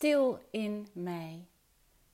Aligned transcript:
Stil 0.00 0.38
in 0.50 0.88
mij. 0.92 1.46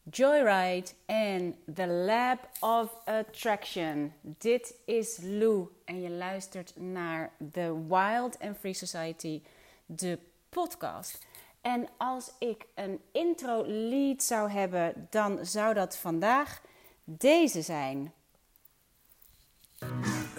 Joyride 0.03 0.91
en 1.05 1.57
The 1.75 1.87
Lab 1.87 2.49
of 2.61 2.91
Attraction. 3.05 4.13
Dit 4.21 4.75
is 4.85 5.19
Lou 5.23 5.69
en 5.85 6.01
je 6.01 6.11
luistert 6.11 6.73
naar 6.77 7.31
The 7.53 7.87
Wild 7.89 8.39
and 8.39 8.59
Free 8.59 8.75
Society, 8.75 9.43
de 9.87 10.19
podcast. 10.49 11.27
En 11.61 11.89
als 11.97 12.33
ik 12.39 12.67
een 12.75 13.01
intro 13.13 13.65
lead 13.67 14.23
zou 14.23 14.51
hebben, 14.51 15.07
dan 15.11 15.47
zou 15.47 15.75
dat 15.75 15.97
vandaag 15.97 16.63
deze 17.05 17.63
zijn. 17.63 18.13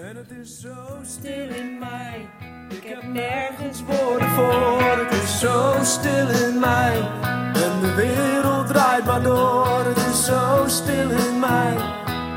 En 0.02 0.16
het 0.16 0.32
is 0.42 0.60
zo 0.60 0.76
stil 1.04 1.50
in 1.50 1.78
mij. 1.80 2.30
Ik 2.70 2.84
heb 2.84 3.04
nergens 3.04 3.84
woorden 3.84 4.30
voor. 4.30 4.82
Het 4.82 5.24
is 5.24 5.40
zo 5.40 5.74
stil 5.84 6.30
in 6.30 6.60
mij. 6.60 6.98
En 7.54 7.80
de 7.82 7.94
wereld 7.96 8.68
draait 8.68 9.06
maar 9.06 9.24
door. 9.24 9.86
Het 9.86 9.98
is 9.98 10.26
zo 10.26 10.64
stil 10.68 11.10
in 11.10 11.40
mij. 11.40 11.74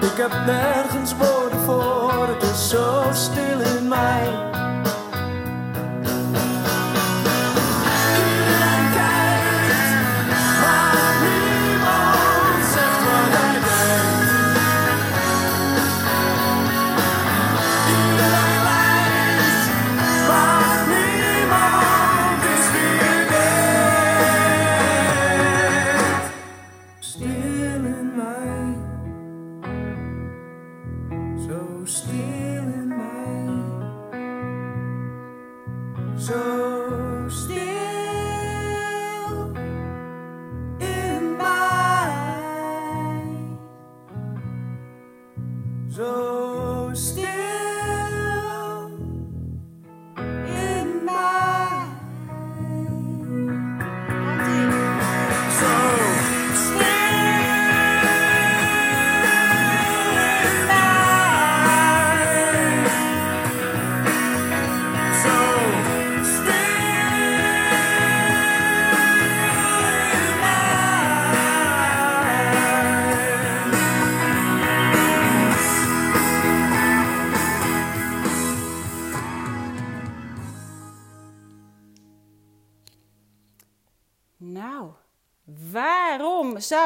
Ik 0.00 0.16
heb 0.16 0.30
nergens 0.46 1.16
woorden 1.16 1.60
voor. 1.60 2.28
Het 2.28 2.42
is 2.42 2.69
zo 2.69 3.02
stil 3.12 3.61
in 3.61 3.88
mij. 3.88 4.49
toasted. 46.01 47.39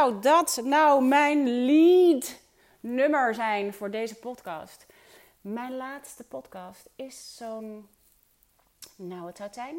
Zou 0.05 0.21
dat 0.21 0.61
nou 0.65 1.05
mijn 1.05 1.65
lead 1.65 2.41
nummer 2.81 3.35
zijn 3.35 3.75
voor 3.75 3.91
deze 3.91 4.15
podcast? 4.15 4.87
Mijn 5.41 5.77
laatste 5.77 6.25
podcast 6.25 6.89
is 6.97 7.37
zo'n, 7.37 7.89
nou 8.97 9.27
het 9.27 9.37
zou 9.37 9.53
zijn, 9.53 9.77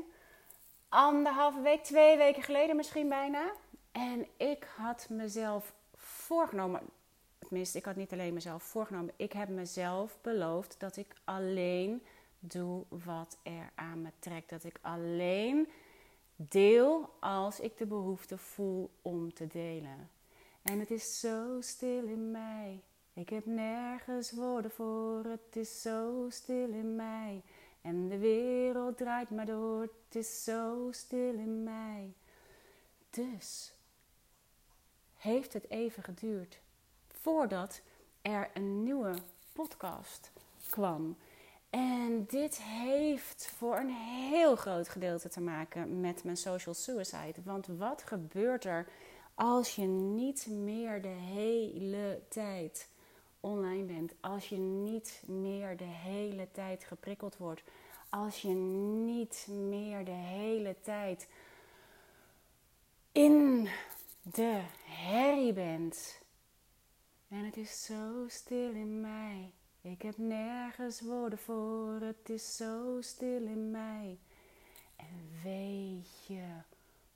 anderhalve 0.89 1.61
week, 1.61 1.83
twee 1.83 2.17
weken 2.17 2.43
geleden 2.43 2.75
misschien 2.75 3.09
bijna. 3.09 3.51
En 3.91 4.27
ik 4.37 4.67
had 4.75 5.07
mezelf 5.09 5.73
voorgenomen, 5.95 6.81
tenminste 7.39 7.77
ik 7.77 7.85
had 7.85 7.95
niet 7.95 8.13
alleen 8.13 8.33
mezelf 8.33 8.63
voorgenomen, 8.63 9.13
ik 9.15 9.33
heb 9.33 9.49
mezelf 9.49 10.17
beloofd 10.21 10.79
dat 10.79 10.97
ik 10.97 11.15
alleen 11.23 12.03
doe 12.39 12.83
wat 12.89 13.37
er 13.43 13.71
aan 13.75 14.01
me 14.01 14.09
trekt. 14.19 14.49
Dat 14.49 14.63
ik 14.63 14.79
alleen 14.81 15.67
deel 16.35 17.09
als 17.19 17.59
ik 17.59 17.77
de 17.77 17.85
behoefte 17.85 18.37
voel 18.37 18.89
om 19.01 19.33
te 19.33 19.47
delen. 19.47 20.09
En 20.65 20.79
het 20.79 20.91
is 20.91 21.19
zo 21.19 21.57
stil 21.59 22.03
in 22.03 22.31
mij. 22.31 22.83
Ik 23.13 23.29
heb 23.29 23.45
nergens 23.45 24.31
woorden 24.31 24.71
voor. 24.71 25.23
Het 25.23 25.55
is 25.55 25.81
zo 25.81 26.25
stil 26.29 26.69
in 26.69 26.95
mij. 26.95 27.41
En 27.81 28.07
de 28.07 28.17
wereld 28.17 28.97
draait 28.97 29.29
maar 29.29 29.45
door. 29.45 29.81
Het 29.81 30.15
is 30.15 30.43
zo 30.43 30.87
stil 30.91 31.33
in 31.33 31.63
mij. 31.63 32.13
Dus 33.09 33.73
heeft 35.17 35.53
het 35.53 35.69
even 35.69 36.03
geduurd 36.03 36.59
voordat 37.21 37.81
er 38.21 38.49
een 38.53 38.83
nieuwe 38.83 39.13
podcast 39.53 40.31
kwam. 40.69 41.17
En 41.69 42.25
dit 42.27 42.61
heeft 42.61 43.51
voor 43.57 43.77
een 43.77 43.95
heel 44.29 44.55
groot 44.55 44.89
gedeelte 44.89 45.29
te 45.29 45.41
maken 45.41 45.99
met 45.99 46.23
mijn 46.23 46.37
social 46.37 46.73
suicide. 46.73 47.41
Want 47.43 47.67
wat 47.67 48.03
gebeurt 48.05 48.65
er 48.65 48.87
als 49.35 49.75
je 49.75 49.85
niet 49.85 50.47
meer 50.47 51.01
de 51.01 51.07
hele 51.07 52.21
tijd 52.29 52.89
online 53.39 53.83
bent? 53.83 54.13
Als 54.19 54.49
je 54.49 54.57
niet 54.57 55.23
meer 55.25 55.77
de 55.77 55.83
hele 55.83 56.47
tijd 56.51 56.83
geprikkeld 56.83 57.37
wordt? 57.37 57.63
Als 58.09 58.41
je 58.41 58.53
niet 59.05 59.47
meer 59.49 60.05
de 60.05 60.11
hele 60.11 60.75
tijd 60.81 61.27
in 63.11 63.69
de 64.21 64.61
herrie 64.83 65.53
bent? 65.53 66.21
En 67.27 67.45
het 67.45 67.57
is 67.57 67.85
zo 67.85 68.25
stil 68.27 68.71
in 68.71 69.01
mij. 69.01 69.51
Ik 69.81 70.01
heb 70.01 70.17
nergens 70.17 71.01
woorden 71.01 71.39
voor, 71.39 71.99
het 72.01 72.29
is 72.29 72.55
zo 72.55 72.97
stil 73.01 73.41
in 73.41 73.71
mij. 73.71 74.17
En 74.95 75.29
weet 75.43 76.25
je 76.27 76.45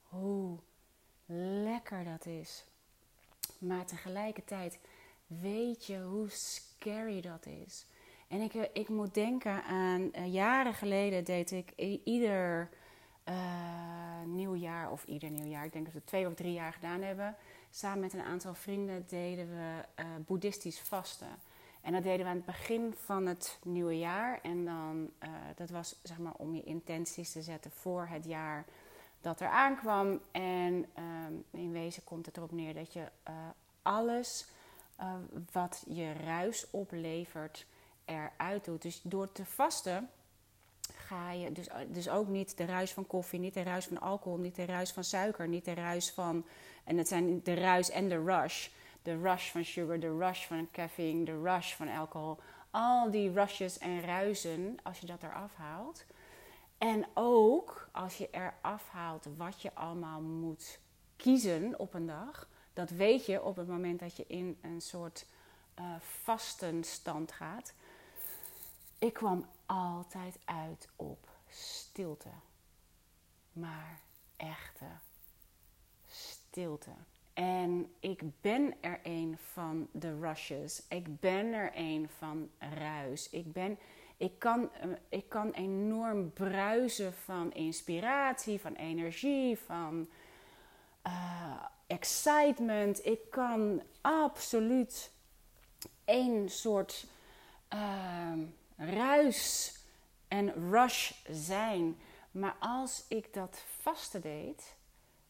hoe 0.02 0.58
lekker 1.64 2.04
dat 2.04 2.26
is? 2.26 2.64
Maar 3.58 3.86
tegelijkertijd 3.86 4.78
weet 5.26 5.86
je 5.86 6.00
hoe 6.00 6.28
scary 6.28 7.20
dat 7.20 7.46
is. 7.46 7.86
En 8.28 8.40
ik, 8.40 8.54
ik 8.72 8.88
moet 8.88 9.14
denken 9.14 9.64
aan 9.64 10.00
uh, 10.00 10.32
jaren 10.32 10.74
geleden 10.74 11.24
deed 11.24 11.50
ik 11.50 11.72
ieder 12.04 12.68
uh, 13.28 14.22
nieuwjaar, 14.26 14.90
of 14.90 15.04
ieder 15.04 15.30
nieuwjaar, 15.30 15.64
ik 15.64 15.72
denk 15.72 15.84
dat 15.84 15.94
we 15.94 16.04
twee 16.04 16.26
of 16.26 16.34
drie 16.34 16.52
jaar 16.52 16.72
gedaan 16.72 17.02
hebben. 17.02 17.36
Samen 17.70 18.00
met 18.00 18.12
een 18.12 18.22
aantal 18.22 18.54
vrienden 18.54 19.04
deden 19.08 19.48
we 19.48 19.84
uh, 20.02 20.06
boeddhistisch 20.26 20.80
vasten. 20.80 21.38
En 21.80 21.92
dat 21.92 22.02
deden 22.02 22.24
we 22.24 22.30
aan 22.30 22.36
het 22.36 22.44
begin 22.44 22.94
van 22.94 23.26
het 23.26 23.58
nieuwe 23.64 23.98
jaar. 23.98 24.40
En 24.42 24.64
dan, 24.64 25.10
dat 25.54 25.70
was 25.70 26.00
zeg 26.02 26.18
maar 26.18 26.34
om 26.36 26.54
je 26.54 26.62
intenties 26.62 27.32
te 27.32 27.42
zetten 27.42 27.70
voor 27.70 28.06
het 28.06 28.24
jaar 28.24 28.64
dat 29.20 29.40
er 29.40 29.48
aankwam. 29.48 30.20
En 30.30 30.86
uh, 30.98 31.60
in 31.60 31.72
wezen 31.72 32.04
komt 32.04 32.26
het 32.26 32.36
erop 32.36 32.52
neer 32.52 32.74
dat 32.74 32.92
je 32.92 33.00
uh, 33.28 33.34
alles 33.82 34.46
uh, 35.00 35.14
wat 35.52 35.84
je 35.88 36.12
ruis 36.12 36.70
oplevert 36.70 37.66
eruit 38.04 38.64
doet. 38.64 38.82
Dus 38.82 39.00
door 39.02 39.32
te 39.32 39.44
vasten 39.44 40.10
ga 40.94 41.32
je 41.32 41.52
dus, 41.52 41.68
dus 41.88 42.08
ook 42.08 42.28
niet 42.28 42.56
de 42.56 42.64
ruis 42.64 42.92
van 42.92 43.06
koffie, 43.06 43.40
niet 43.40 43.54
de 43.54 43.62
ruis 43.62 43.86
van 43.86 44.00
alcohol, 44.00 44.38
niet 44.38 44.56
de 44.56 44.64
ruis 44.64 44.92
van 44.92 45.04
suiker, 45.04 45.48
niet 45.48 45.64
de 45.64 45.74
ruis 45.74 46.10
van. 46.10 46.44
En 46.84 46.98
het 46.98 47.08
zijn 47.08 47.42
de 47.42 47.54
ruis 47.54 47.90
en 47.90 48.08
de 48.08 48.24
rush 48.24 48.68
de 49.02 49.20
rush 49.22 49.50
van 49.50 49.64
sugar, 49.64 50.00
de 50.00 50.16
rush 50.18 50.46
van 50.46 50.68
caffeine, 50.72 51.24
de 51.24 51.42
rush 51.42 51.74
van 51.74 51.88
alcohol. 51.88 52.38
Al 52.70 53.10
die 53.10 53.32
rushes 53.32 53.78
en 53.78 54.00
ruizen, 54.00 54.78
als 54.82 54.98
je 54.98 55.06
dat 55.06 55.22
eraf 55.22 55.54
haalt. 55.54 56.04
En 56.80 57.06
ook 57.14 57.88
als 57.92 58.16
je 58.16 58.28
eraf 58.30 58.88
haalt 58.88 59.26
wat 59.36 59.62
je 59.62 59.74
allemaal 59.74 60.20
moet 60.20 60.78
kiezen 61.16 61.78
op 61.78 61.94
een 61.94 62.06
dag. 62.06 62.48
Dat 62.72 62.90
weet 62.90 63.26
je 63.26 63.42
op 63.42 63.56
het 63.56 63.68
moment 63.68 64.00
dat 64.00 64.16
je 64.16 64.24
in 64.26 64.58
een 64.62 64.80
soort 64.80 65.26
uh, 65.78 65.94
vastenstand 65.98 67.32
gaat. 67.32 67.74
Ik 68.98 69.12
kwam 69.12 69.46
altijd 69.66 70.38
uit 70.44 70.88
op 70.96 71.28
stilte. 71.48 72.30
Maar 73.52 74.00
echte 74.36 74.86
stilte. 76.06 76.90
En 77.32 77.94
ik 78.00 78.22
ben 78.40 78.74
er 78.80 79.00
een 79.02 79.38
van 79.38 79.88
de 79.92 80.18
rushes. 80.18 80.82
Ik 80.88 81.20
ben 81.20 81.52
er 81.52 81.70
een 81.74 82.08
van 82.18 82.50
ruis. 82.58 83.30
Ik, 83.30 83.52
ben, 83.52 83.78
ik, 84.20 84.38
kan, 84.38 84.72
eh, 84.72 84.88
ik 85.08 85.28
kan 85.28 85.50
enorm 85.50 86.32
bruisen 86.32 87.14
van 87.14 87.52
inspiratie, 87.52 88.60
van 88.60 88.74
energie, 88.74 89.58
van 89.58 90.08
eh, 91.02 91.64
excitement. 91.86 93.06
Ik 93.06 93.30
kan 93.30 93.82
absoluut 94.00 95.10
één 96.04 96.48
soort 96.48 97.06
uh, 97.74 98.32
ruis 98.76 99.74
en 100.28 100.70
rush 100.70 101.12
zijn. 101.30 101.96
Maar 102.30 102.56
als 102.58 103.04
ik 103.08 103.34
dat 103.34 103.62
vaste 103.80 104.20
deed, 104.20 104.76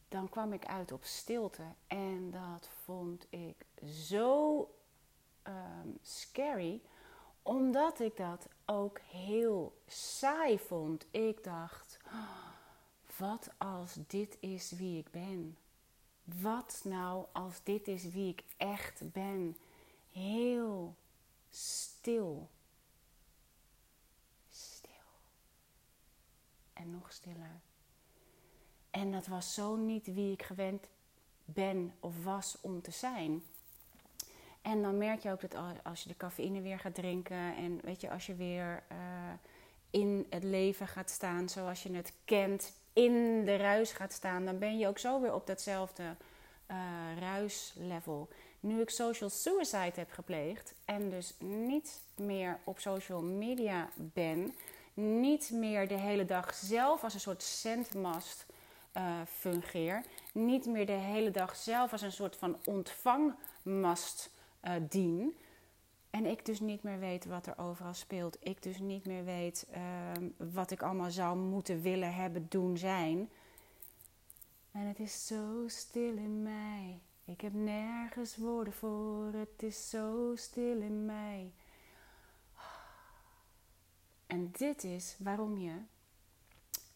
dan 0.07 0.29
kwam 0.29 0.53
ik 0.53 0.65
uit 0.65 0.91
op 0.91 1.03
stilte. 1.03 1.63
En 1.87 2.31
dat 2.31 2.69
vond 2.83 3.27
ik 3.29 3.65
zo 3.85 4.67
ehm, 5.41 5.89
scary, 6.01 6.81
omdat 7.43 7.99
ik 7.99 8.17
dat 8.17 8.47
ook 8.65 8.99
heel 8.99 9.81
saai 9.87 10.59
vond. 10.59 11.05
Ik 11.11 11.43
dacht, 11.43 11.99
wat 13.17 13.49
als 13.57 13.97
dit 14.07 14.37
is 14.39 14.71
wie 14.71 14.97
ik 14.99 15.11
ben? 15.11 15.57
Wat 16.23 16.81
nou 16.83 17.25
als 17.31 17.63
dit 17.63 17.87
is 17.87 18.09
wie 18.09 18.29
ik 18.29 18.43
echt 18.57 19.11
ben? 19.11 19.57
Heel 20.11 20.95
stil. 21.49 22.49
Stil. 24.49 24.91
En 26.73 26.91
nog 26.91 27.11
stiller. 27.11 27.61
En 28.89 29.11
dat 29.11 29.27
was 29.27 29.53
zo 29.53 29.75
niet 29.75 30.13
wie 30.13 30.31
ik 30.31 30.43
gewend 30.43 30.87
ben 31.45 31.93
of 31.99 32.23
was 32.23 32.57
om 32.61 32.81
te 32.81 32.91
zijn. 32.91 33.43
En 34.61 34.81
dan 34.81 34.97
merk 34.97 35.21
je 35.21 35.31
ook 35.31 35.41
dat 35.41 35.55
als 35.83 36.03
je 36.03 36.09
de 36.09 36.17
cafeïne 36.17 36.61
weer 36.61 36.79
gaat 36.79 36.95
drinken 36.95 37.55
en 37.55 37.79
weet 37.83 38.01
je, 38.01 38.09
als 38.09 38.25
je 38.25 38.35
weer 38.35 38.83
uh, 38.91 38.97
in 39.89 40.25
het 40.29 40.43
leven 40.43 40.87
gaat 40.87 41.09
staan 41.09 41.49
zoals 41.49 41.83
je 41.83 41.93
het 41.93 42.13
kent, 42.25 42.73
in 42.93 43.45
de 43.45 43.55
ruis 43.55 43.91
gaat 43.91 44.13
staan, 44.13 44.45
dan 44.45 44.59
ben 44.59 44.77
je 44.77 44.87
ook 44.87 44.97
zo 44.97 45.21
weer 45.21 45.33
op 45.33 45.47
datzelfde 45.47 46.03
uh, 46.71 46.77
ruislevel. 47.19 48.29
Nu 48.59 48.81
ik 48.81 48.89
social 48.89 49.29
suicide 49.29 49.93
heb 49.95 50.11
gepleegd 50.11 50.73
en 50.85 51.09
dus 51.09 51.35
niet 51.39 52.01
meer 52.15 52.59
op 52.63 52.79
social 52.79 53.21
media 53.21 53.89
ben, 53.95 54.53
niet 54.93 55.51
meer 55.51 55.87
de 55.87 55.97
hele 55.97 56.25
dag 56.25 56.53
zelf 56.53 57.03
als 57.03 57.13
een 57.13 57.19
soort 57.19 57.43
zendmast 57.43 58.45
uh, 58.97 59.21
fungeer, 59.27 60.03
niet 60.33 60.65
meer 60.65 60.85
de 60.85 60.91
hele 60.91 61.31
dag 61.31 61.55
zelf 61.55 61.91
als 61.91 62.01
een 62.01 62.11
soort 62.11 62.35
van 62.35 62.57
ontvangmast 62.65 64.29
uh, 64.63 64.73
dien. 64.89 65.37
En 66.09 66.25
ik 66.25 66.45
dus 66.45 66.59
niet 66.59 66.83
meer 66.83 66.99
weet 66.99 67.25
wat 67.25 67.47
er 67.47 67.57
overal 67.57 67.93
speelt. 67.93 68.37
Ik 68.39 68.63
dus 68.63 68.79
niet 68.79 69.05
meer 69.05 69.23
weet 69.23 69.67
uh, 69.75 70.29
wat 70.53 70.71
ik 70.71 70.81
allemaal 70.81 71.11
zou 71.11 71.37
moeten 71.37 71.81
willen 71.81 72.13
hebben, 72.13 72.45
doen, 72.49 72.77
zijn. 72.77 73.29
En 74.71 74.81
het 74.81 74.99
is 74.99 75.27
zo 75.27 75.63
stil 75.67 76.17
in 76.17 76.43
mij. 76.43 76.99
Ik 77.25 77.41
heb 77.41 77.53
nergens 77.53 78.37
woorden 78.37 78.73
voor. 78.73 79.31
Het 79.33 79.63
is 79.63 79.89
zo 79.89 80.31
stil 80.35 80.81
in 80.81 81.05
mij. 81.05 81.51
En 84.27 84.51
dit 84.51 84.83
is 84.83 85.15
waarom 85.19 85.57
je 85.57 85.73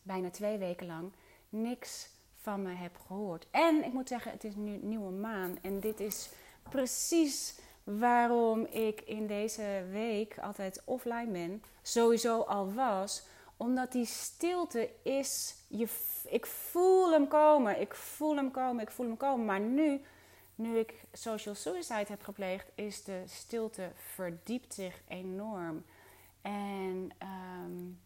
bijna 0.02 0.30
twee 0.30 0.58
weken 0.58 0.88
lang 0.88 1.12
niks 1.50 2.10
van 2.42 2.62
me 2.62 2.74
hebt 2.74 2.98
gehoord. 3.08 3.48
En 3.52 3.84
ik 3.84 3.94
moet 3.94 4.08
zeggen, 4.08 4.32
het 4.32 4.44
is 4.44 4.56
nu 4.56 4.78
nieuwe 4.78 5.12
maan. 5.12 5.58
En 5.62 5.80
dit 5.80 6.00
is 6.00 6.30
precies 6.70 7.56
waarom 7.84 8.66
ik 8.66 9.02
in 9.02 9.28
deze 9.28 9.86
week 9.92 10.40
altijd 10.40 10.82
offline 10.86 11.32
ben. 11.32 11.64
Sowieso 11.82 12.42
al 12.42 12.74
was. 12.74 13.24
Omdat 13.58 13.92
die 13.92 14.06
stilte 14.06 14.90
is. 15.04 15.56
Je, 15.68 15.88
ik 16.30 16.46
voel 16.46 17.12
hem 17.12 17.28
komen. 17.28 17.82
Ik 17.82 17.96
voel 17.96 18.36
hem 18.36 18.52
komen. 18.52 18.84
Ik 18.84 18.92
voel 18.92 19.06
hem 19.06 19.18
komen. 19.18 19.46
Maar 19.46 19.60
nu, 19.60 20.02
nu 20.56 20.78
ik 20.78 20.94
social 21.14 21.56
suicide 21.56 22.06
heb 22.08 22.24
gepleegd, 22.24 22.72
is 22.76 23.04
de 23.04 23.24
stilte 23.26 23.92
verdiept 23.96 24.74
zich 24.74 25.02
enorm. 25.08 25.86
En 26.42 27.12
um, 27.64 28.00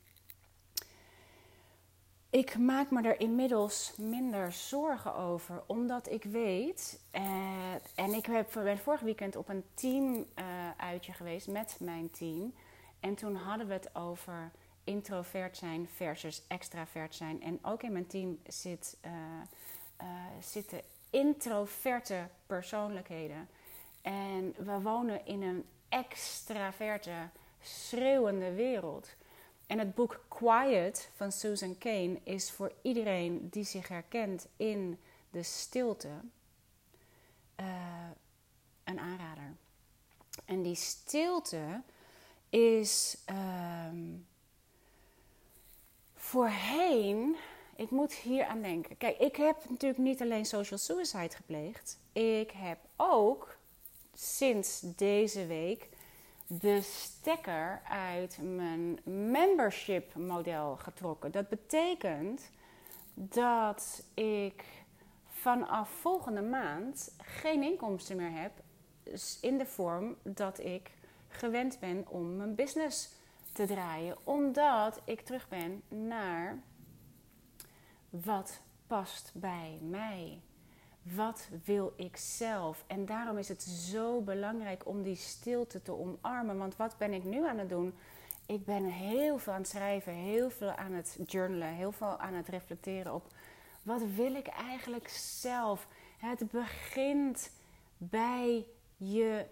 ik 2.30 2.58
maak 2.58 2.92
me 2.92 3.02
er 3.02 3.20
inmiddels 3.20 3.94
minder 3.98 4.52
zorgen 4.52 5.16
over, 5.16 5.64
omdat 5.66 6.10
ik 6.10 6.24
weet, 6.24 7.00
eh, 7.12 7.74
en 7.96 8.14
ik 8.14 8.26
heb, 8.26 8.52
ben 8.54 8.78
vorig 8.78 9.02
weekend 9.02 9.36
op 9.36 9.50
een 9.50 9.64
team-uitje 9.74 11.12
eh, 11.12 11.18
geweest 11.18 11.48
met 11.48 11.78
mijn 11.80 12.12
team. 12.12 12.54
En 13.00 13.16
toen 13.16 13.36
hadden 13.36 13.68
we 13.68 13.74
het 13.74 13.96
over 13.96 14.52
introvert 14.84 15.58
zijn 15.58 15.88
versus 15.96 16.44
extravert 16.48 17.16
zijn. 17.16 17.42
En 17.42 17.60
ook 17.62 17.84
in 17.84 17.92
mijn 17.92 18.08
team 18.08 18.40
zit, 18.48 18.98
uh, 19.06 19.12
zitten 20.40 20.82
introverte 21.10 22.28
persoonlijkheden. 22.46 23.50
En 24.02 24.56
we 24.58 24.82
wonen 24.82 25.26
in 25.26 25.42
een 25.42 25.66
extraverte, 25.90 27.30
schreeuwende 27.62 28.54
wereld. 28.54 29.16
En 29.70 29.80
het 29.80 29.96
boek 29.96 30.26
Quiet 30.28 31.10
van 31.16 31.32
Susan 31.32 31.78
Cain 31.78 32.20
is 32.24 32.52
voor 32.52 32.72
iedereen 32.82 33.50
die 33.50 33.64
zich 33.64 33.88
herkent 33.88 34.48
in 34.58 35.00
de 35.30 35.44
stilte 35.44 36.08
uh, 37.60 37.66
een 38.84 39.00
aanrader. 39.00 39.56
En 40.46 40.62
die 40.62 40.76
stilte 40.76 41.82
is 42.50 43.18
um, 43.90 44.28
voorheen. 46.16 47.36
Ik 47.76 47.90
moet 47.90 48.14
hier 48.14 48.46
aan 48.46 48.62
denken. 48.62 48.98
Kijk, 48.98 49.18
ik 49.18 49.36
heb 49.36 49.70
natuurlijk 49.70 50.02
niet 50.02 50.22
alleen 50.22 50.46
social 50.46 50.80
suicide 50.80 51.36
gepleegd. 51.36 52.00
Ik 52.14 52.52
heb 52.52 52.80
ook 52.96 53.58
sinds 54.14 54.82
deze 54.96 55.46
week 55.46 55.90
de 56.52 56.82
stekker 56.82 57.82
uit 57.90 58.40
mijn 58.42 59.00
membership 59.04 60.16
model 60.16 60.76
getrokken. 60.76 61.32
Dat 61.32 61.50
betekent 61.50 62.52
dat 63.14 64.04
ik 64.14 64.64
vanaf 65.28 65.90
volgende 65.90 66.42
maand 66.42 67.16
geen 67.18 67.64
inkomsten 67.64 68.18
meer 68.18 68.32
heb 68.32 68.52
in 69.42 69.58
de 69.58 69.66
vorm 69.66 70.16
dat 70.24 70.60
ik 70.60 70.92
gewend 71.28 71.80
ben 71.80 72.08
om 72.08 72.36
mijn 72.36 72.56
business 72.56 73.10
te 73.52 73.66
draaien, 73.66 74.18
omdat 74.24 75.02
ik 75.06 75.22
terug 75.22 75.48
ben 75.48 75.82
naar 75.88 76.60
wat 78.10 78.62
past 78.88 79.32
bij 79.34 79.80
mij. 79.82 80.42
Wat 81.02 81.48
wil 81.66 81.94
ik 81.96 82.18
zelf? 82.18 82.84
En 82.88 83.06
daarom 83.06 83.38
is 83.38 83.48
het 83.48 83.64
zo 83.64 84.22
belangrijk 84.22 84.88
om 84.88 85.04
die 85.04 85.16
stilte 85.16 85.82
te 85.82 85.98
omarmen. 86.00 86.58
Want 86.58 86.76
wat 86.76 86.98
ben 86.98 87.14
ik 87.14 87.24
nu 87.24 87.48
aan 87.48 87.58
het 87.58 87.70
doen? 87.70 87.94
Ik 88.46 88.66
ben 88.66 88.84
heel 88.84 89.38
veel 89.38 89.54
aan 89.54 89.60
het 89.60 89.70
schrijven, 89.70 90.14
heel 90.14 90.50
veel 90.50 90.72
aan 90.72 90.92
het 90.92 91.18
journalen, 91.26 91.74
heel 91.74 91.92
veel 91.92 92.18
aan 92.18 92.34
het 92.34 92.48
reflecteren 92.48 93.14
op 93.14 93.28
wat 93.90 94.02
wil 94.16 94.36
ik 94.36 94.48
eigenlijk 94.48 95.08
zelf. 95.10 95.88
Het 96.18 96.52
begint 96.52 97.52
bij 97.98 98.66
jezelf. 98.98 99.50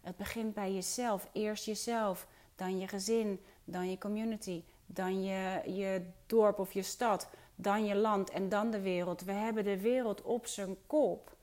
Het 0.00 0.16
begint 0.16 0.54
bij 0.54 0.74
jezelf. 0.74 1.28
Eerst 1.32 1.64
jezelf, 1.64 2.26
dan 2.56 2.78
je 2.78 2.88
gezin, 2.88 3.40
dan 3.64 3.90
je 3.90 3.98
community, 3.98 4.62
dan 4.86 5.22
je, 5.22 5.62
je 5.66 6.02
dorp 6.26 6.58
of 6.58 6.72
je 6.72 6.82
stad 6.82 7.28
dan 7.54 7.84
je 7.84 7.94
land 7.94 8.30
en 8.30 8.48
dan 8.48 8.70
de 8.70 8.80
wereld. 8.80 9.22
We 9.22 9.32
hebben 9.32 9.64
de 9.64 9.80
wereld 9.80 10.22
op 10.22 10.46
zijn 10.46 10.76
kop. 10.86 11.36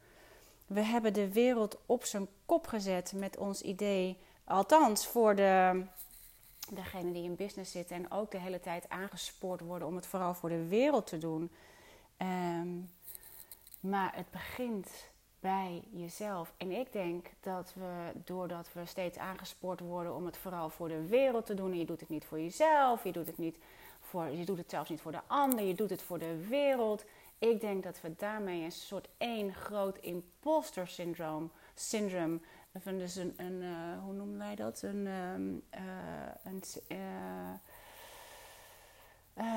We 0.68 0.82
hebben 0.82 1.14
de 1.14 1.34
wereld 1.34 1.78
op 1.86 2.04
zijn 2.04 2.28
kop 2.46 2.68
gezet 2.68 3.14
met 3.16 3.38
ons 3.38 3.62
idee. 3.62 4.18
Althans, 4.44 5.08
voor 5.08 5.36
de, 5.36 5.84
degene 6.74 7.12
die 7.12 7.24
in 7.24 7.36
business 7.36 7.72
zitten 7.72 7.96
en 7.96 8.12
ook 8.12 8.32
de 8.32 8.40
hele 8.40 8.60
tijd 8.60 8.90
aangespoord 8.90 9.62
worden 9.62 9.88
om 9.88 9.96
het 9.96 10.06
vooral 10.06 10.34
voor 10.34 10.50
de 10.50 10.68
wereld 10.68 11.08
te 11.08 11.18
doen. 11.18 11.52
Ehm, 12.18 12.68
maar 13.80 14.16
het 14.16 14.32
begint 14.32 15.10
bij 15.40 15.84
jezelf. 15.92 16.54
En 16.58 16.72
ik 16.72 16.92
denk 16.92 17.28
dat 17.40 17.74
we, 17.74 18.12
doordat 18.24 18.74
we 18.74 18.86
steeds 18.86 19.18
aangespoord 19.18 19.80
worden 19.80 20.16
om 20.16 20.26
het 20.26 20.38
vooral 20.38 20.70
voor 20.70 20.88
de 20.88 21.08
wereld 21.08 21.46
te 21.46 21.54
doen, 21.54 21.72
en 21.72 21.78
je 21.78 21.86
doet 21.86 22.00
het 22.00 22.10
niet 22.10 22.26
voor 22.26 22.40
jezelf, 22.40 23.04
je 23.04 23.12
doet 23.12 23.28
het 23.28 23.38
niet 23.38 23.58
je 24.12 24.46
doet 24.46 24.58
het 24.58 24.70
zelfs 24.70 24.90
niet 24.90 25.02
voor 25.02 25.12
de 25.12 25.22
ander, 25.28 25.66
je 25.66 25.76
doet 25.76 25.90
het 25.90 26.02
voor 26.02 26.20
de 26.20 26.48
wereld. 26.48 27.06
Ik 27.38 27.62
denk 27.62 27.84
dat 27.84 28.02
we 28.02 28.16
daarmee 28.16 28.64
een 28.64 28.72
soort 28.72 29.08
één 29.18 29.54
groot 29.54 29.98
imposter 29.98 30.88
syndroom, 30.88 31.52
syndrome, 31.76 32.40
van 32.74 32.98
dus 32.98 33.16
een, 33.16 33.62
uh, 33.62 34.04
hoe 34.04 34.14
noemen 34.14 34.38
wij 34.38 34.56
dat? 34.56 34.82
Een, 34.82 35.08
um, 35.08 35.64
uh, 35.76 35.82
een 36.44 36.64
uh, 36.88 37.56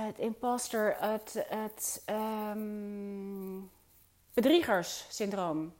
het 0.06 0.18
imposter, 0.18 0.96
het, 0.98 1.44
het 1.48 2.02
um, 2.10 3.70
bedriegerssyndroom 4.34 5.74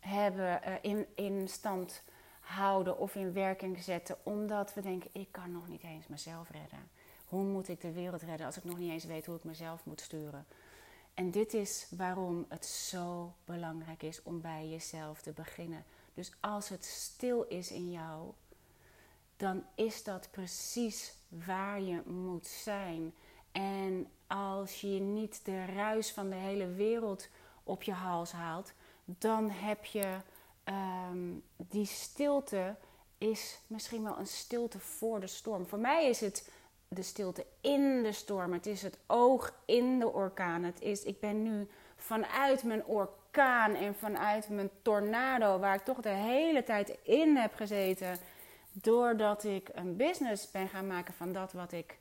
hebben 0.00 0.60
in, 0.82 1.06
in 1.14 1.48
stand 1.48 2.02
houden 2.40 2.98
of 2.98 3.14
in 3.14 3.32
werking 3.32 3.82
zetten, 3.82 4.16
omdat 4.22 4.74
we 4.74 4.80
denken: 4.80 5.10
ik 5.12 5.28
kan 5.30 5.52
nog 5.52 5.68
niet 5.68 5.82
eens 5.82 6.06
mezelf 6.06 6.50
redden. 6.50 6.90
Hoe 7.28 7.44
moet 7.44 7.68
ik 7.68 7.80
de 7.80 7.92
wereld 7.92 8.22
redden 8.22 8.46
als 8.46 8.56
ik 8.56 8.64
nog 8.64 8.78
niet 8.78 8.90
eens 8.90 9.04
weet 9.04 9.26
hoe 9.26 9.36
ik 9.36 9.44
mezelf 9.44 9.84
moet 9.84 10.00
sturen? 10.00 10.46
En 11.14 11.30
dit 11.30 11.54
is 11.54 11.86
waarom 11.90 12.46
het 12.48 12.66
zo 12.66 13.34
belangrijk 13.44 14.02
is 14.02 14.22
om 14.22 14.40
bij 14.40 14.68
jezelf 14.68 15.20
te 15.20 15.32
beginnen. 15.32 15.84
Dus 16.14 16.32
als 16.40 16.68
het 16.68 16.84
stil 16.84 17.42
is 17.42 17.70
in 17.70 17.90
jou, 17.90 18.32
dan 19.36 19.64
is 19.74 20.02
dat 20.02 20.28
precies 20.30 21.14
waar 21.28 21.80
je 21.80 22.02
moet 22.06 22.46
zijn. 22.46 23.14
En 23.52 24.10
als 24.26 24.80
je 24.80 25.00
niet 25.00 25.44
de 25.44 25.64
ruis 25.64 26.12
van 26.12 26.28
de 26.28 26.36
hele 26.36 26.66
wereld 26.66 27.28
op 27.62 27.82
je 27.82 27.92
hals 27.92 28.32
haalt, 28.32 28.72
dan 29.04 29.50
heb 29.50 29.84
je 29.84 30.16
ehm, 30.64 31.34
die 31.56 31.86
stilte 31.86 32.76
is 33.18 33.58
misschien 33.66 34.02
wel 34.02 34.18
een 34.18 34.26
stilte 34.26 34.78
voor 34.78 35.20
de 35.20 35.26
storm. 35.26 35.66
Voor 35.66 35.78
mij 35.78 36.08
is 36.08 36.20
het 36.20 36.50
de 36.88 37.02
stilte 37.02 37.46
in 37.60 38.02
de 38.02 38.12
storm. 38.12 38.52
Het 38.52 38.66
is 38.66 38.82
het 38.82 38.98
oog 39.06 39.54
in 39.64 39.98
de 39.98 40.08
orkaan. 40.08 40.62
Het 40.62 40.80
is, 40.80 41.02
ik 41.02 41.20
ben 41.20 41.42
nu 41.42 41.68
vanuit 41.96 42.64
mijn 42.64 42.84
orkaan 42.84 43.74
en 43.74 43.94
vanuit 43.94 44.48
mijn 44.48 44.70
tornado, 44.82 45.58
waar 45.58 45.74
ik 45.74 45.84
toch 45.84 46.00
de 46.00 46.08
hele 46.08 46.62
tijd 46.62 46.98
in 47.02 47.36
heb 47.36 47.54
gezeten, 47.54 48.16
doordat 48.72 49.44
ik 49.44 49.68
een 49.72 49.96
business 49.96 50.50
ben 50.50 50.68
gaan 50.68 50.86
maken 50.86 51.14
van 51.14 51.32
dat 51.32 51.52
wat 51.52 51.72
ik 51.72 51.98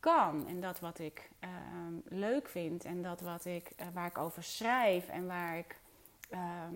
kan 0.00 0.48
en 0.48 0.60
dat 0.60 0.80
wat 0.80 0.98
ik 0.98 1.30
ehm, 1.40 1.94
leuk 2.04 2.48
vind 2.48 2.84
en 2.84 3.02
dat 3.02 3.20
wat 3.20 3.44
ik, 3.44 3.70
uh, 3.80 3.86
waar 3.92 4.06
ik 4.06 4.18
over 4.18 4.42
schrijf 4.42 5.08
en 5.08 5.26
waar 5.26 5.58
ik, 5.58 5.80
ehm, 6.30 6.74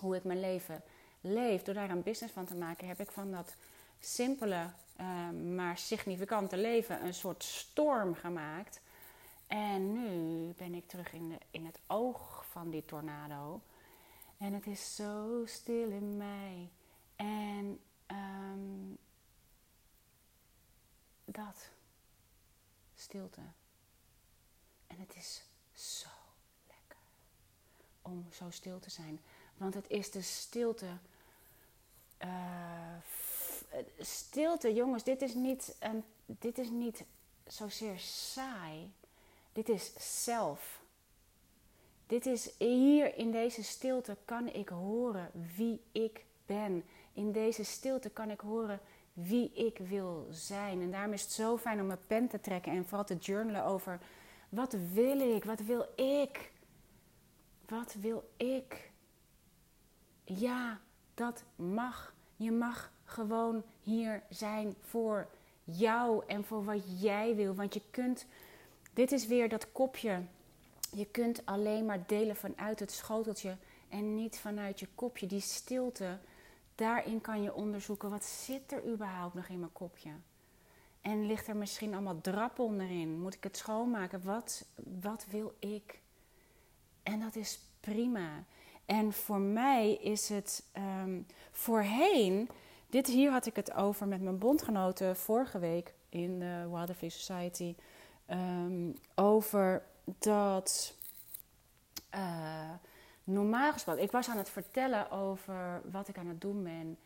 hoe 0.00 0.16
ik 0.16 0.24
mijn 0.24 0.40
leven 0.40 0.82
leef. 1.20 1.62
Door 1.62 1.74
daar 1.74 1.90
een 1.90 2.02
business 2.02 2.34
van 2.34 2.44
te 2.44 2.54
maken, 2.54 2.88
heb 2.88 3.00
ik 3.00 3.10
van 3.10 3.30
dat 3.30 3.56
simpele 4.04 4.70
Ehm, 5.02 5.54
maar 5.54 5.78
significante 5.78 6.56
leven 6.56 7.04
een 7.04 7.14
soort 7.14 7.44
storm 7.44 8.14
gemaakt. 8.14 8.80
En 9.46 9.92
nu 9.92 10.52
ben 10.52 10.74
ik 10.74 10.88
terug 10.88 11.12
in, 11.12 11.28
de, 11.28 11.38
in 11.50 11.66
het 11.66 11.78
oog 11.86 12.44
van 12.50 12.70
die 12.70 12.84
tornado. 12.84 13.60
En 14.38 14.52
het 14.52 14.66
is 14.66 14.94
zo 14.94 15.42
stil 15.46 15.90
in 15.90 16.16
mij. 16.16 16.70
En 17.16 17.80
um, 18.06 18.98
dat. 21.24 21.70
Stilte. 22.94 23.40
En 24.86 24.98
het 24.98 25.16
is 25.16 25.42
zo 25.72 26.08
lekker 26.66 26.98
om 28.02 28.26
zo 28.32 28.50
stil 28.50 28.78
te 28.78 28.90
zijn. 28.90 29.20
Want 29.56 29.74
het 29.74 29.88
is 29.88 30.10
de 30.10 30.22
stilte 30.22 30.96
uh, 32.24 32.96
stilte, 33.98 34.74
jongens, 34.74 35.04
dit 35.04 35.22
is 35.22 35.34
niet, 35.34 35.76
een, 35.80 36.04
dit 36.26 36.58
is 36.58 36.70
niet 36.70 37.04
zozeer 37.46 37.98
saai. 37.98 38.92
Dit 39.52 39.68
is 39.68 39.92
zelf. 40.24 40.80
Dit 42.06 42.26
is 42.26 42.50
hier 42.58 43.16
in 43.16 43.30
deze 43.30 43.62
stilte 43.64 44.16
kan 44.24 44.48
ik 44.48 44.68
horen 44.68 45.30
wie 45.56 45.80
ik 45.92 46.24
ben. 46.46 46.84
In 47.12 47.32
deze 47.32 47.64
stilte 47.64 48.10
kan 48.10 48.30
ik 48.30 48.40
horen 48.40 48.80
wie 49.12 49.52
ik 49.52 49.78
wil 49.78 50.26
zijn. 50.30 50.80
En 50.80 50.90
daarom 50.90 51.12
is 51.12 51.22
het 51.22 51.32
zo 51.32 51.58
fijn 51.58 51.80
om 51.80 51.86
mijn 51.86 52.06
pen 52.06 52.28
te 52.28 52.40
trekken 52.40 52.72
en 52.72 52.84
vooral 52.84 53.04
te 53.04 53.16
journalen 53.16 53.64
over 53.64 54.00
wat 54.48 54.72
wil 54.92 55.34
ik? 55.34 55.44
Wat 55.44 55.60
wil 55.60 55.86
ik? 55.96 56.52
Wat 57.68 57.94
wil 57.94 58.30
ik? 58.36 58.90
Ja, 60.24 60.80
dat 61.14 61.44
mag. 61.56 62.14
Je 62.36 62.50
mag 62.50 62.91
gewoon 63.12 63.62
hier 63.82 64.22
zijn 64.30 64.74
voor 64.80 65.26
jou 65.64 66.22
en 66.26 66.44
voor 66.44 66.64
wat 66.64 67.00
jij 67.00 67.34
wil. 67.34 67.54
Want 67.54 67.74
je 67.74 67.82
kunt, 67.90 68.26
dit 68.92 69.12
is 69.12 69.26
weer 69.26 69.48
dat 69.48 69.72
kopje. 69.72 70.20
Je 70.94 71.06
kunt 71.06 71.46
alleen 71.46 71.86
maar 71.86 72.06
delen 72.06 72.36
vanuit 72.36 72.80
het 72.80 72.92
schoteltje 72.92 73.56
en 73.88 74.14
niet 74.14 74.38
vanuit 74.38 74.80
je 74.80 74.88
kopje. 74.94 75.26
Die 75.26 75.40
stilte, 75.40 76.18
daarin 76.74 77.20
kan 77.20 77.42
je 77.42 77.54
onderzoeken 77.54 78.10
wat 78.10 78.24
zit 78.24 78.72
er 78.72 78.86
überhaupt 78.86 79.34
nog 79.34 79.46
in 79.46 79.58
mijn 79.58 79.72
kopje. 79.72 80.10
En 81.00 81.26
ligt 81.26 81.48
er 81.48 81.56
misschien 81.56 81.92
allemaal 81.92 82.20
drap 82.20 82.58
onderin? 82.58 83.20
Moet 83.20 83.34
ik 83.34 83.42
het 83.42 83.56
schoonmaken? 83.56 84.24
Wat, 84.24 84.64
wat 85.00 85.26
wil 85.30 85.54
ik? 85.58 86.00
En 87.02 87.20
dat 87.20 87.36
is 87.36 87.60
prima. 87.80 88.44
En 88.86 89.12
voor 89.12 89.40
mij 89.40 89.92
is 89.92 90.28
het 90.28 90.64
um, 90.76 91.26
voorheen 91.50 92.48
dit 92.92 93.06
hier 93.06 93.30
had 93.30 93.46
ik 93.46 93.56
het 93.56 93.74
over 93.74 94.08
met 94.08 94.22
mijn 94.22 94.38
bondgenoten 94.38 95.16
vorige 95.16 95.58
week 95.58 95.94
in 96.08 96.38
de 96.38 96.66
Wildlife 96.70 97.08
Society. 97.08 97.74
Ehm, 98.26 98.90
over 99.14 99.82
dat 100.04 100.94
uh, 102.14 102.70
normaal 103.24 103.72
gesproken, 103.72 104.02
ik 104.02 104.10
was 104.10 104.28
aan 104.28 104.36
het 104.36 104.50
vertellen 104.50 105.10
over 105.10 105.82
wat 105.90 106.08
ik 106.08 106.18
aan 106.18 106.26
het 106.26 106.40
doen 106.40 106.62
ben. 106.62 106.98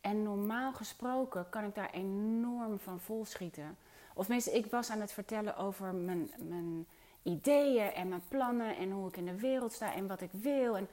En 0.00 0.22
normaal 0.22 0.72
gesproken 0.72 1.48
kan 1.48 1.64
ik 1.64 1.74
daar 1.74 1.90
enorm 1.90 2.78
van 2.78 3.00
volschieten. 3.00 3.76
Of 4.14 4.24
tenminste, 4.24 4.56
ik 4.56 4.66
was 4.66 4.90
aan 4.90 5.00
het 5.00 5.12
vertellen 5.12 5.56
over 5.56 5.94
mijn, 5.94 6.30
mijn 6.38 6.86
ideeën 7.22 7.92
en 7.92 8.08
mijn 8.08 8.24
plannen 8.28 8.76
en 8.76 8.90
hoe 8.90 9.08
ik 9.08 9.16
in 9.16 9.26
de 9.26 9.38
wereld 9.38 9.72
sta 9.72 9.94
en 9.94 10.06
wat 10.06 10.20
ik 10.20 10.30
wil. 10.32 10.76
En 10.76 10.88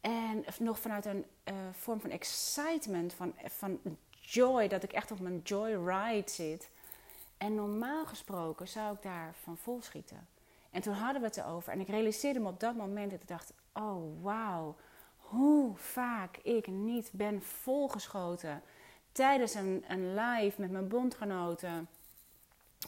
en 0.00 0.44
nog 0.58 0.78
vanuit 0.78 1.06
een 1.06 1.24
uh, 1.44 1.54
vorm 1.72 2.00
van 2.00 2.10
excitement, 2.10 3.14
van, 3.14 3.34
van 3.44 3.80
joy, 4.20 4.68
dat 4.68 4.82
ik 4.82 4.92
echt 4.92 5.10
op 5.10 5.20
mijn 5.20 5.40
joyride 5.44 6.30
zit. 6.30 6.70
En 7.36 7.54
normaal 7.54 8.06
gesproken 8.06 8.68
zou 8.68 8.94
ik 8.94 9.02
daar 9.02 9.34
van 9.42 9.56
vol 9.56 9.82
schieten. 9.82 10.28
En 10.70 10.80
toen 10.80 10.94
hadden 10.94 11.20
we 11.20 11.26
het 11.26 11.36
erover. 11.36 11.72
En 11.72 11.80
ik 11.80 11.88
realiseerde 11.88 12.40
me 12.40 12.48
op 12.48 12.60
dat 12.60 12.74
moment 12.74 13.10
dat 13.10 13.20
ik 13.20 13.28
dacht: 13.28 13.52
oh 13.72 14.22
wauw, 14.22 14.76
hoe 15.16 15.76
vaak 15.76 16.36
ik 16.36 16.66
niet 16.66 17.10
ben 17.12 17.42
volgeschoten 17.42 18.62
tijdens 19.12 19.54
een, 19.54 19.84
een 19.88 20.14
live 20.14 20.60
met 20.60 20.70
mijn 20.70 20.88
bondgenoten. 20.88 21.88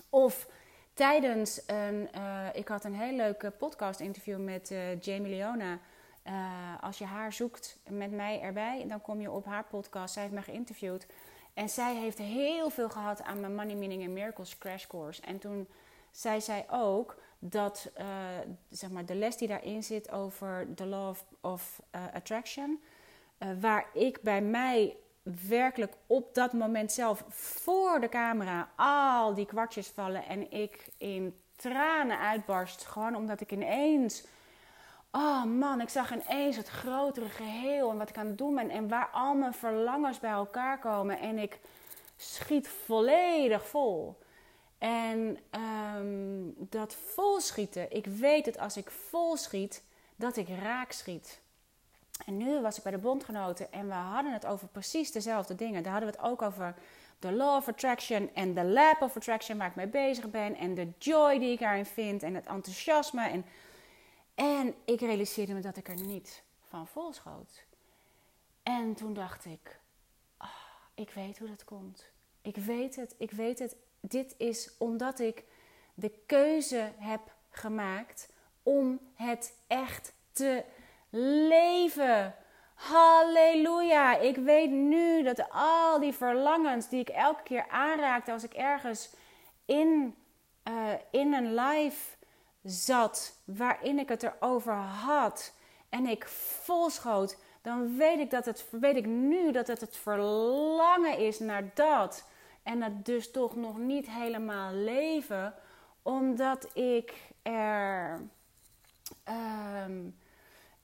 Of 0.08 0.48
tijdens 0.94 1.62
een. 1.66 2.08
Uh, 2.16 2.46
ik 2.52 2.68
had 2.68 2.84
een 2.84 2.94
heel 2.94 3.16
leuke 3.16 3.50
podcast 3.50 4.00
interview 4.00 4.38
met 4.38 4.70
uh, 4.70 5.00
Jamie 5.00 5.36
Leona 5.36 5.78
uh, 6.24 6.32
als 6.80 6.98
je 6.98 7.04
haar 7.04 7.32
zoekt 7.32 7.78
met 7.88 8.10
mij 8.10 8.40
erbij, 8.40 8.84
dan 8.88 9.00
kom 9.00 9.20
je 9.20 9.30
op 9.30 9.44
haar 9.44 9.64
podcast. 9.64 10.12
Zij 10.12 10.22
heeft 10.22 10.34
me 10.34 10.42
geïnterviewd. 10.42 11.06
En 11.54 11.68
zij 11.68 11.94
heeft 11.94 12.18
heel 12.18 12.70
veel 12.70 12.88
gehad 12.88 13.22
aan 13.22 13.40
mijn 13.40 13.54
Money, 13.54 13.74
Meaning 13.74 14.02
and 14.02 14.12
Miracles 14.12 14.58
crash 14.58 14.86
course. 14.86 15.22
En 15.22 15.38
toen 15.38 15.68
zei 16.10 16.40
zij 16.40 16.66
ook 16.70 17.16
dat 17.38 17.90
uh, 17.98 18.04
zeg 18.68 18.90
maar 18.90 19.04
de 19.04 19.14
les 19.14 19.36
die 19.36 19.48
daarin 19.48 19.82
zit 19.82 20.10
over 20.10 20.66
the 20.74 20.86
law 20.86 21.14
of, 21.40 21.82
uh, 21.94 22.00
attraction, 22.14 22.80
waar 23.60 23.86
ik 23.92 24.22
bij 24.22 24.42
mij 24.42 24.96
werkelijk 25.48 25.92
op 26.06 26.34
dat 26.34 26.52
moment 26.52 26.92
zelf 26.92 27.24
voor 27.28 28.00
de 28.00 28.08
camera 28.08 28.70
al 28.76 29.34
die 29.34 29.46
kwartjes 29.46 29.88
vallen 29.88 30.26
en 30.26 30.50
ik 30.50 30.88
in 30.96 31.40
tranen 31.56 32.18
uitbarst, 32.18 32.86
gewoon 32.86 33.14
omdat 33.14 33.40
ik 33.40 33.52
ineens 33.52 34.26
Oh 35.12 35.44
man, 35.44 35.80
ik 35.80 35.88
zag 35.88 36.12
ineens 36.12 36.56
het 36.56 36.68
grotere 36.68 37.28
geheel 37.28 37.90
en 37.90 37.98
wat 37.98 38.08
ik 38.08 38.18
aan 38.18 38.26
het 38.26 38.38
doen 38.38 38.54
ben 38.54 38.70
en 38.70 38.88
waar 38.88 39.08
al 39.12 39.34
mijn 39.34 39.54
verlangens 39.54 40.18
bij 40.18 40.30
elkaar 40.30 40.78
komen. 40.78 41.18
En 41.18 41.38
ik 41.38 41.58
schiet 42.16 42.68
volledig 42.68 43.68
vol. 43.68 44.18
En 44.78 45.38
um, 45.96 46.54
dat 46.58 46.94
volschieten, 46.94 47.96
ik 47.96 48.06
weet 48.06 48.44
dat 48.44 48.58
als 48.58 48.76
ik 48.76 48.90
vol 48.90 49.36
schiet, 49.36 49.82
dat 50.16 50.36
ik 50.36 50.48
raak 50.48 50.92
schiet. 50.92 51.40
En 52.26 52.36
nu 52.36 52.60
was 52.60 52.76
ik 52.76 52.82
bij 52.82 52.92
de 52.92 52.98
bondgenoten 52.98 53.72
en 53.72 53.86
we 53.86 53.94
hadden 53.94 54.32
het 54.32 54.46
over 54.46 54.68
precies 54.68 55.12
dezelfde 55.12 55.54
dingen. 55.54 55.82
Daar 55.82 55.92
hadden 55.92 56.10
we 56.10 56.16
het 56.16 56.26
ook 56.26 56.42
over 56.42 56.74
de 57.18 57.32
law 57.32 57.56
of 57.56 57.68
attraction 57.68 58.30
en 58.34 58.54
de 58.54 58.64
lab 58.64 59.02
of 59.02 59.16
attraction 59.16 59.58
waar 59.58 59.68
ik 59.68 59.74
mee 59.74 59.86
bezig 59.86 60.30
ben. 60.30 60.56
En 60.56 60.74
de 60.74 60.88
joy 60.98 61.38
die 61.38 61.52
ik 61.52 61.58
daarin 61.58 61.86
vind 61.86 62.22
en 62.22 62.34
het 62.34 62.46
enthousiasme 62.46 63.28
en 63.28 63.44
en 64.40 64.74
ik 64.84 65.00
realiseerde 65.00 65.52
me 65.52 65.60
dat 65.60 65.76
ik 65.76 65.88
er 65.88 66.00
niet 66.00 66.42
van 66.68 66.86
vol 66.86 67.12
schoot. 67.12 67.64
En 68.62 68.94
toen 68.94 69.14
dacht 69.14 69.44
ik, 69.44 69.80
oh, 70.38 70.48
ik 70.94 71.10
weet 71.10 71.38
hoe 71.38 71.48
dat 71.48 71.64
komt. 71.64 72.10
Ik 72.42 72.56
weet 72.56 72.96
het, 72.96 73.14
ik 73.18 73.30
weet 73.30 73.58
het. 73.58 73.76
Dit 74.00 74.34
is 74.38 74.74
omdat 74.78 75.18
ik 75.18 75.44
de 75.94 76.12
keuze 76.26 76.92
heb 76.96 77.20
gemaakt 77.50 78.32
om 78.62 79.00
het 79.14 79.54
echt 79.66 80.12
te 80.32 80.64
leven. 81.48 82.34
Halleluja! 82.74 84.18
Ik 84.18 84.36
weet 84.36 84.70
nu 84.70 85.22
dat 85.22 85.50
al 85.50 86.00
die 86.00 86.12
verlangens 86.12 86.88
die 86.88 87.00
ik 87.00 87.08
elke 87.08 87.42
keer 87.42 87.68
aanraakte 87.68 88.32
als 88.32 88.44
ik 88.44 88.54
ergens 88.54 89.10
in, 89.64 90.14
uh, 90.68 90.92
in 91.10 91.32
een 91.32 91.54
live 91.54 92.18
zat, 92.62 93.40
waarin 93.44 93.98
ik 93.98 94.08
het 94.08 94.22
erover 94.22 94.74
had 94.74 95.52
en 95.88 96.06
ik 96.06 96.28
volschoot, 96.62 97.36
dan 97.62 97.96
weet 97.96 98.18
ik, 98.18 98.30
dat 98.30 98.44
het, 98.44 98.64
weet 98.70 98.96
ik 98.96 99.06
nu 99.06 99.52
dat 99.52 99.66
het 99.66 99.80
het 99.80 99.96
verlangen 99.96 101.18
is 101.18 101.38
naar 101.38 101.70
dat. 101.74 102.24
En 102.62 102.82
het 102.82 103.04
dus 103.04 103.30
toch 103.30 103.56
nog 103.56 103.78
niet 103.78 104.10
helemaal 104.10 104.72
leven, 104.72 105.54
omdat 106.02 106.76
ik 106.76 107.14
er 107.42 108.20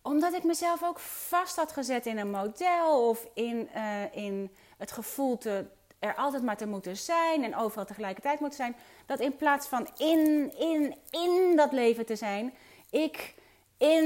Omdat 0.03 0.33
ik 0.33 0.45
mezelf 0.45 0.85
ook 0.85 0.99
vast 0.99 1.57
had 1.57 1.73
gezet 1.73 2.07
in 2.07 2.19
een 2.19 2.31
model 2.31 3.09
of 3.09 3.27
in, 3.35 3.69
uh, 3.77 4.17
in 4.17 4.51
het 4.77 4.93
gevoel 4.93 5.39
te, 5.39 5.67
er 6.07 6.15
altijd 6.15 6.43
maar 6.43 6.57
te 6.57 6.67
moeten 6.67 6.97
zijn 6.97 7.45
en 7.45 7.57
overal 7.57 7.85
tegelijkertijd 7.85 8.41
moeten 8.41 8.59
zijn. 8.59 8.77
Dat 9.07 9.21
in 9.21 9.37
plaats 9.37 9.67
van 9.67 9.89
in, 9.97 10.53
in, 10.59 10.95
in 11.11 11.57
dat 11.57 11.73
leven 11.73 12.07
te 12.07 12.17
zijn, 12.17 12.55
ik 12.91 13.35
in 13.77 14.05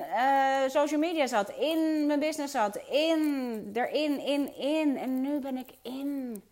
uh, 0.00 0.68
social 0.68 1.00
media 1.00 1.26
zat, 1.26 1.48
in 1.48 2.06
mijn 2.06 2.20
business 2.20 2.52
zat, 2.52 2.76
in, 2.76 3.70
erin, 3.72 4.20
in, 4.20 4.56
in. 4.56 4.96
En 4.96 5.20
nu 5.20 5.38
ben 5.38 5.56
ik 5.56 5.70
in 5.82 6.42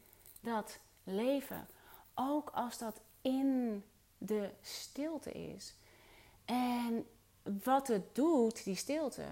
dat 0.40 0.78
leven. 1.04 1.68
Ook 2.14 2.50
als 2.54 2.78
dat 2.78 3.00
in 3.22 3.82
de 4.18 4.50
stilte 4.60 5.32
is. 5.32 5.76
En 6.44 7.06
wat 7.64 7.88
het 7.88 8.14
doet, 8.14 8.64
die 8.64 8.76
stilte. 8.76 9.24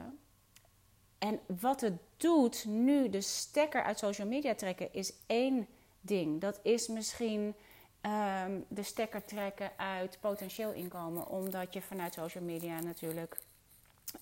En 1.18 1.40
wat 1.60 1.80
het 1.80 1.92
doet 2.22 2.64
nu 2.64 3.08
de 3.08 3.20
stekker 3.20 3.82
uit 3.82 3.98
social 3.98 4.28
media 4.28 4.54
trekken, 4.54 4.92
is 4.92 5.12
één 5.26 5.66
ding. 6.00 6.40
Dat 6.40 6.60
is 6.62 6.88
misschien 6.88 7.54
Ehm, 8.02 8.60
de 8.68 8.82
stekker 8.82 9.24
trekken 9.24 9.70
uit 9.76 10.18
potentieel 10.20 10.72
inkomen. 10.72 11.28
Omdat 11.28 11.72
je 11.72 11.82
vanuit 11.82 12.12
social 12.12 12.44
media 12.44 12.80
natuurlijk 12.80 13.38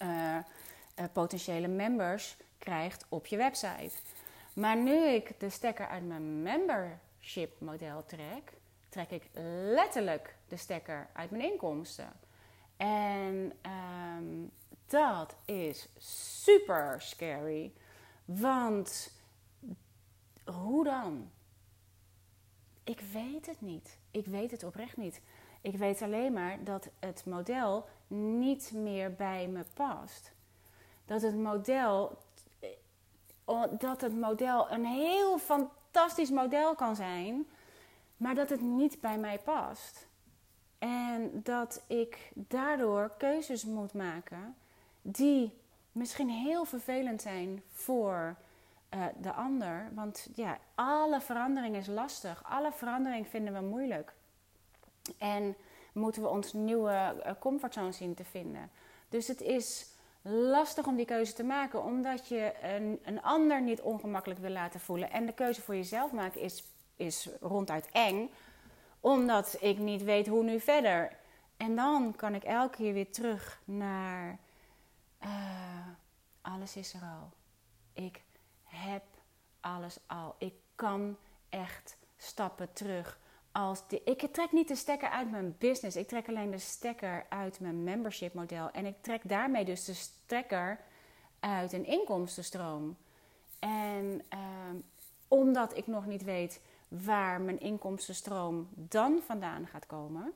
uh, 0.02 0.37
potentiële 1.12 1.69
members 1.69 2.37
krijgt 2.59 3.07
op 3.09 3.26
je 3.26 3.37
website. 3.37 3.90
Maar 4.52 4.76
nu 4.76 5.07
ik 5.07 5.40
de 5.40 5.50
stekker 5.50 5.87
uit 5.87 6.07
mijn 6.07 6.42
membership 6.42 7.61
model 7.61 8.04
trek, 8.07 8.52
trek 8.88 9.11
ik 9.11 9.28
letterlijk 9.75 10.35
de 10.49 10.57
stekker 10.57 11.09
uit 11.12 11.30
mijn 11.30 11.42
inkomsten. 11.42 12.12
En 12.76 13.52
ehm, 13.62 14.47
dat 14.87 15.37
is 15.45 15.88
super 15.99 16.95
scary. 16.99 17.73
Want 18.38 19.12
hoe 20.44 20.84
dan? 20.84 21.30
Ik 22.84 23.00
weet 23.12 23.46
het 23.46 23.60
niet. 23.60 23.99
Ik 24.10 24.26
weet 24.26 24.50
het 24.50 24.64
oprecht 24.64 24.96
niet. 24.96 25.20
Ik 25.60 25.76
weet 25.76 26.02
alleen 26.02 26.32
maar 26.32 26.64
dat 26.64 26.88
het 26.99 27.25
model 27.26 27.88
niet 28.06 28.72
meer 28.75 29.14
bij 29.14 29.49
me 29.49 29.64
past. 29.75 30.32
Dat 31.04 31.22
het 31.22 31.37
model, 31.37 32.18
eh, 33.44 33.62
dat 33.78 34.00
het 34.00 34.14
model 34.14 34.70
een 34.70 34.84
heel 34.84 35.38
fantastisch 35.38 36.30
model 36.30 36.75
kan 36.75 36.96
zijn, 36.96 37.46
maar 38.16 38.34
dat 38.34 38.50
het 38.50 38.60
niet 38.60 39.00
bij 39.00 39.18
mij 39.18 39.38
past. 39.38 40.06
En 40.78 41.40
dat 41.42 41.84
ik 41.87 42.30
daardoor 42.34 43.12
keuzes 43.18 43.64
moet 43.64 43.92
maken 43.92 44.56
die 45.02 45.60
misschien 45.92 46.28
heel 46.28 46.64
vervelend 46.64 47.23
zijn 47.23 47.62
voor 47.70 48.37
uh, 48.94 49.04
de 49.20 49.32
ander. 49.32 49.90
Want 49.94 50.28
ja, 50.35 50.59
alle 50.75 51.20
verandering 51.20 51.76
is 51.76 51.87
lastig. 51.87 52.42
Alle 52.44 52.73
verandering 52.73 53.28
vinden 53.28 53.52
we 53.52 53.61
moeilijk. 53.61 54.12
En 55.18 55.56
moeten 55.92 56.23
we 56.23 56.28
ons 56.28 56.52
nieuwe 56.52 57.14
uh, 57.26 57.32
comfortzone 57.38 57.92
zien 57.92 58.14
te 58.14 58.25
vinden. 58.25 58.70
Dus 59.09 59.28
het 59.28 59.40
is 59.40 59.87
lastig 60.23 60.87
om 60.87 60.97
die 60.97 61.06
keuze 61.06 61.32
te 61.32 61.44
maken, 61.44 61.85
omdat 61.85 62.28
je 62.28 62.52
een, 62.62 63.00
een 63.04 63.23
ander 63.23 63.62
niet 63.62 63.80
ongemakkelijk 63.80 64.40
wil 64.40 64.50
laten 64.50 64.80
voelen. 64.80 65.11
En 65.11 65.26
de 65.26 65.32
keuze 65.32 65.62
voor 65.62 65.75
jezelf 65.75 66.12
maken 66.12 66.40
is, 66.40 66.64
is 66.97 67.28
ronduit 67.40 67.88
eng, 67.92 68.30
omdat 69.00 69.56
ik 69.61 69.78
niet 69.78 70.02
weet 70.02 70.26
hoe 70.26 70.44
nu 70.44 70.61
verder. 70.61 71.16
En 71.56 71.76
dan 71.76 72.14
kan 72.16 72.35
ik 72.35 72.44
elke 72.44 72.76
keer 72.76 72.92
weer 72.92 73.11
terug 73.11 73.61
naar 73.64 74.38
uh, 75.22 75.86
alles 76.40 76.76
is 76.76 76.94
er 76.94 77.02
al. 77.02 77.33
Ik 77.92 78.22
heb 78.62 79.04
alles 79.61 79.98
al. 80.06 80.35
Ik 80.38 80.54
kan 80.74 81.16
echt 81.48 81.96
stappen 82.16 82.72
terug. 82.72 83.18
Als 83.52 83.88
de, 83.88 84.02
ik 84.04 84.33
trek 84.33 84.52
niet 84.52 84.68
de 84.68 84.76
stekker 84.76 85.09
uit 85.09 85.30
mijn 85.30 85.56
business. 85.59 85.96
Ik 85.96 86.09
trek 86.09 86.28
alleen 86.28 86.50
de 86.50 86.59
stekker 86.59 87.26
uit 87.28 87.61
mijn 87.61 87.85
membership 87.85 88.35
model. 88.35 88.70
En 88.70 88.87
ik 88.87 88.94
trek 89.00 89.28
daarmee 89.28 89.64
dus 89.64 89.85
de 89.85 89.94
stekker 89.94 90.80
uit 91.40 91.72
een 91.72 91.87
inkomstenstroom. 91.87 92.96
En 93.59 94.22
ehm, 94.28 94.76
omdat 95.28 95.76
ik 95.76 95.87
nog 95.87 96.06
niet 96.06 96.22
weet 96.22 96.61
waar 96.88 97.40
mijn 97.40 97.61
inkomstenstroom 97.61 98.68
dan 98.74 99.22
vandaan 99.26 99.66
gaat 99.66 99.87
komen, 99.87 100.33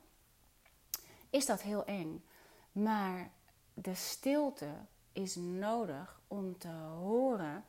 is 1.31 1.47
dat 1.47 1.63
heel 1.63 1.85
eng. 1.85 2.25
Maar 2.73 3.31
de 3.75 3.95
stilte 3.95 4.71
is 5.13 5.35
nodig 5.35 6.21
om 6.29 6.59
te 6.59 6.69
horen 6.99 7.65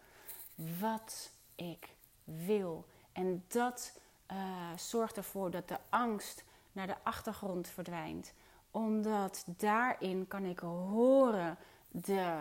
wat 0.79 1.31
ik 1.55 1.89
wil. 2.23 2.85
En 3.11 3.43
dat 3.47 3.99
uh, 4.31 4.37
zorgt 4.77 5.17
ervoor 5.17 5.51
dat 5.51 5.67
de 5.67 5.77
angst 5.89 6.43
naar 6.71 6.87
de 6.87 6.95
achtergrond 7.03 7.67
verdwijnt. 7.67 8.33
Omdat 8.71 9.45
daarin 9.57 10.27
kan 10.27 10.45
ik 10.45 10.59
horen 10.59 11.57
de. 11.91 12.39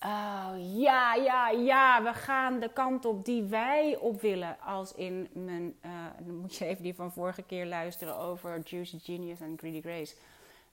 Oh, 0.00 0.52
ja, 0.56 1.14
ja, 1.14 1.50
ja, 1.50 2.02
we 2.02 2.12
gaan 2.12 2.60
de 2.60 2.72
kant 2.72 3.04
op 3.04 3.24
die 3.24 3.42
wij 3.42 3.96
op 3.96 4.20
willen. 4.20 4.60
Als 4.60 4.94
in 4.94 5.28
mijn. 5.32 5.76
Uh, 5.84 5.90
dan 6.18 6.36
moet 6.36 6.56
je 6.56 6.64
even 6.64 6.82
die 6.82 6.94
van 6.94 7.12
vorige 7.12 7.42
keer 7.42 7.66
luisteren 7.66 8.16
over 8.16 8.60
Juicy 8.60 8.98
Genius 8.98 9.40
en 9.40 9.58
Greedy 9.58 9.80
Grace. 9.80 10.16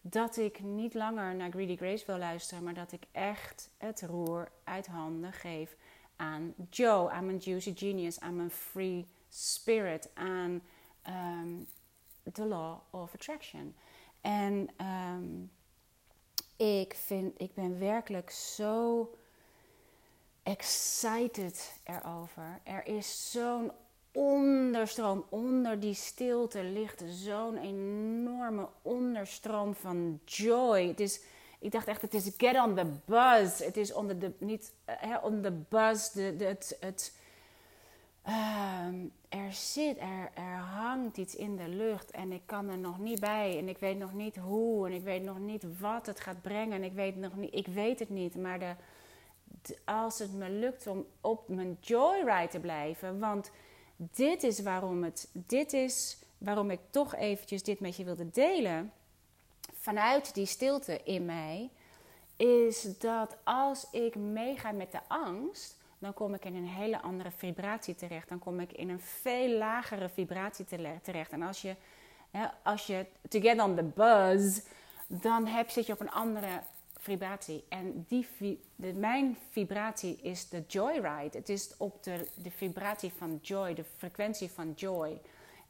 Dat 0.05 0.37
ik 0.37 0.59
niet 0.59 0.93
langer 0.93 1.35
naar 1.35 1.51
Greedy 1.51 1.75
Grace 1.77 2.05
wil 2.05 2.17
luisteren, 2.17 2.63
maar 2.63 2.73
dat 2.73 2.91
ik 2.91 3.03
echt 3.11 3.69
het 3.77 4.01
roer 4.01 4.51
uit 4.63 4.87
handen 4.87 5.33
geef 5.33 5.75
aan 6.15 6.53
Joe, 6.69 7.09
aan 7.09 7.25
mijn 7.25 7.37
Juicy 7.37 7.75
Genius, 7.75 8.19
aan 8.19 8.35
mijn 8.35 8.51
Free 8.51 9.07
Spirit, 9.29 10.09
aan 10.13 10.61
um, 11.07 11.67
the 12.31 12.45
Law 12.45 12.79
of 12.89 13.13
Attraction. 13.13 13.75
En 14.21 14.69
um, 14.85 15.51
ik, 16.55 16.93
vind, 16.93 17.41
ik 17.41 17.53
ben 17.53 17.79
werkelijk 17.79 18.29
zo 18.29 19.09
excited 20.43 21.79
erover. 21.83 22.59
Er 22.63 22.87
is 22.87 23.31
zo'n 23.31 23.71
onderstroom, 24.13 25.25
onder 25.29 25.79
die 25.79 25.93
stilte 25.93 26.63
ligt 26.63 27.03
zo'n 27.07 27.57
enorme 27.57 28.67
onderstroom 28.81 29.75
van 29.75 30.19
joy. 30.25 30.87
Het 30.87 30.99
is 30.99 31.21
ik 31.63 31.71
dacht 31.71 31.87
echt, 31.87 32.01
het 32.01 32.13
is 32.13 32.31
get 32.37 32.59
on 32.59 32.75
the 32.75 32.85
buzz. 33.05 33.59
Het 33.59 33.77
is 33.77 33.93
onder 33.93 34.19
de, 34.19 34.31
niet 34.37 34.73
uh, 35.03 35.17
on 35.21 35.41
the 35.41 35.51
buzz, 35.51 36.13
het, 36.39 37.17
ehm, 38.23 38.95
er 39.29 39.53
zit, 39.53 39.97
er, 39.97 40.31
er 40.33 40.57
hangt 40.57 41.17
iets 41.17 41.35
in 41.35 41.55
de 41.55 41.67
lucht 41.67 42.11
en 42.11 42.31
ik 42.31 42.41
kan 42.45 42.69
er 42.69 42.77
nog 42.77 42.99
niet 42.99 43.19
bij. 43.19 43.57
En 43.57 43.69
ik 43.69 43.77
weet 43.77 43.97
nog 43.97 44.13
niet 44.13 44.35
hoe 44.35 44.87
en 44.87 44.93
ik 44.93 45.03
weet 45.03 45.23
nog 45.23 45.39
niet 45.39 45.79
wat 45.79 46.05
het 46.05 46.19
gaat 46.19 46.41
brengen. 46.41 46.73
En 46.73 46.83
ik 46.83 46.93
weet, 46.93 47.15
nog 47.15 47.35
niet, 47.35 47.53
ik 47.53 47.67
weet 47.67 47.99
het 47.99 48.09
niet, 48.09 48.35
maar 48.35 48.59
de, 48.59 48.75
als 49.85 50.19
het 50.19 50.33
me 50.33 50.49
lukt 50.49 50.87
om 50.87 51.05
op 51.21 51.47
mijn 51.47 51.77
joyride 51.79 52.47
te 52.47 52.59
blijven, 52.59 53.19
want 53.19 53.51
dit 54.11 54.43
is 54.43 54.59
waarom 54.59 55.03
het, 55.03 55.29
dit 55.31 55.73
is 55.73 56.17
waarom 56.37 56.71
ik 56.71 56.79
toch 56.89 57.15
eventjes 57.15 57.63
dit 57.63 57.79
met 57.79 57.95
je 57.95 58.03
wilde 58.03 58.29
delen 58.29 58.91
vanuit 59.73 60.33
die 60.33 60.45
stilte 60.45 61.01
in 61.03 61.25
mij, 61.25 61.69
is 62.35 62.97
dat 62.99 63.37
als 63.43 63.87
ik 63.91 64.15
meega 64.15 64.71
met 64.71 64.91
de 64.91 64.99
angst, 65.07 65.77
dan 65.99 66.13
kom 66.13 66.33
ik 66.33 66.45
in 66.45 66.55
een 66.55 66.67
hele 66.67 67.01
andere 67.01 67.31
vibratie 67.31 67.95
terecht. 67.95 68.29
Dan 68.29 68.39
kom 68.39 68.59
ik 68.59 68.71
in 68.71 68.89
een 68.89 68.99
veel 68.99 69.57
lagere 69.57 70.09
vibratie 70.09 70.65
terecht. 71.01 71.31
En 71.31 71.41
als 71.41 71.61
je, 71.61 71.75
als 72.63 72.87
je 72.87 73.05
to 73.29 73.39
get 73.39 73.61
on 73.61 73.75
the 73.75 73.83
buzz, 73.83 74.61
dan 75.07 75.45
heb, 75.45 75.69
zit 75.69 75.85
je 75.85 75.93
op 75.93 75.99
een 75.99 76.11
andere 76.11 76.61
vibratie. 77.03 77.63
En 77.69 78.05
die, 78.07 78.27
de, 78.75 78.93
mijn 78.93 79.37
vibratie 79.49 80.19
is 80.21 80.49
de 80.49 80.63
joyride. 80.67 81.37
Het 81.37 81.49
is 81.49 81.77
op 81.77 82.03
de, 82.03 82.27
de 82.43 82.51
vibratie 82.51 83.11
van 83.17 83.39
joy, 83.41 83.73
de 83.73 83.83
frequentie 83.97 84.51
van 84.51 84.71
joy. 84.75 85.21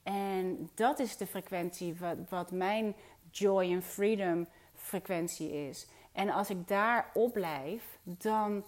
En 0.04 0.70
dat 0.74 1.00
is 1.00 1.18
de 1.18 1.28
frequentie 1.28 1.96
wat, 1.96 2.18
wat 2.30 2.52
mijn 2.52 2.96
joy 3.32 3.74
and 3.74 3.84
freedom 3.84 4.48
frequentie 4.76 5.68
is. 5.68 5.88
En 6.12 6.30
als 6.30 6.50
ik 6.50 6.68
daar 6.68 7.12
op 7.14 7.34
blijf, 7.34 8.00
dan 8.04 8.64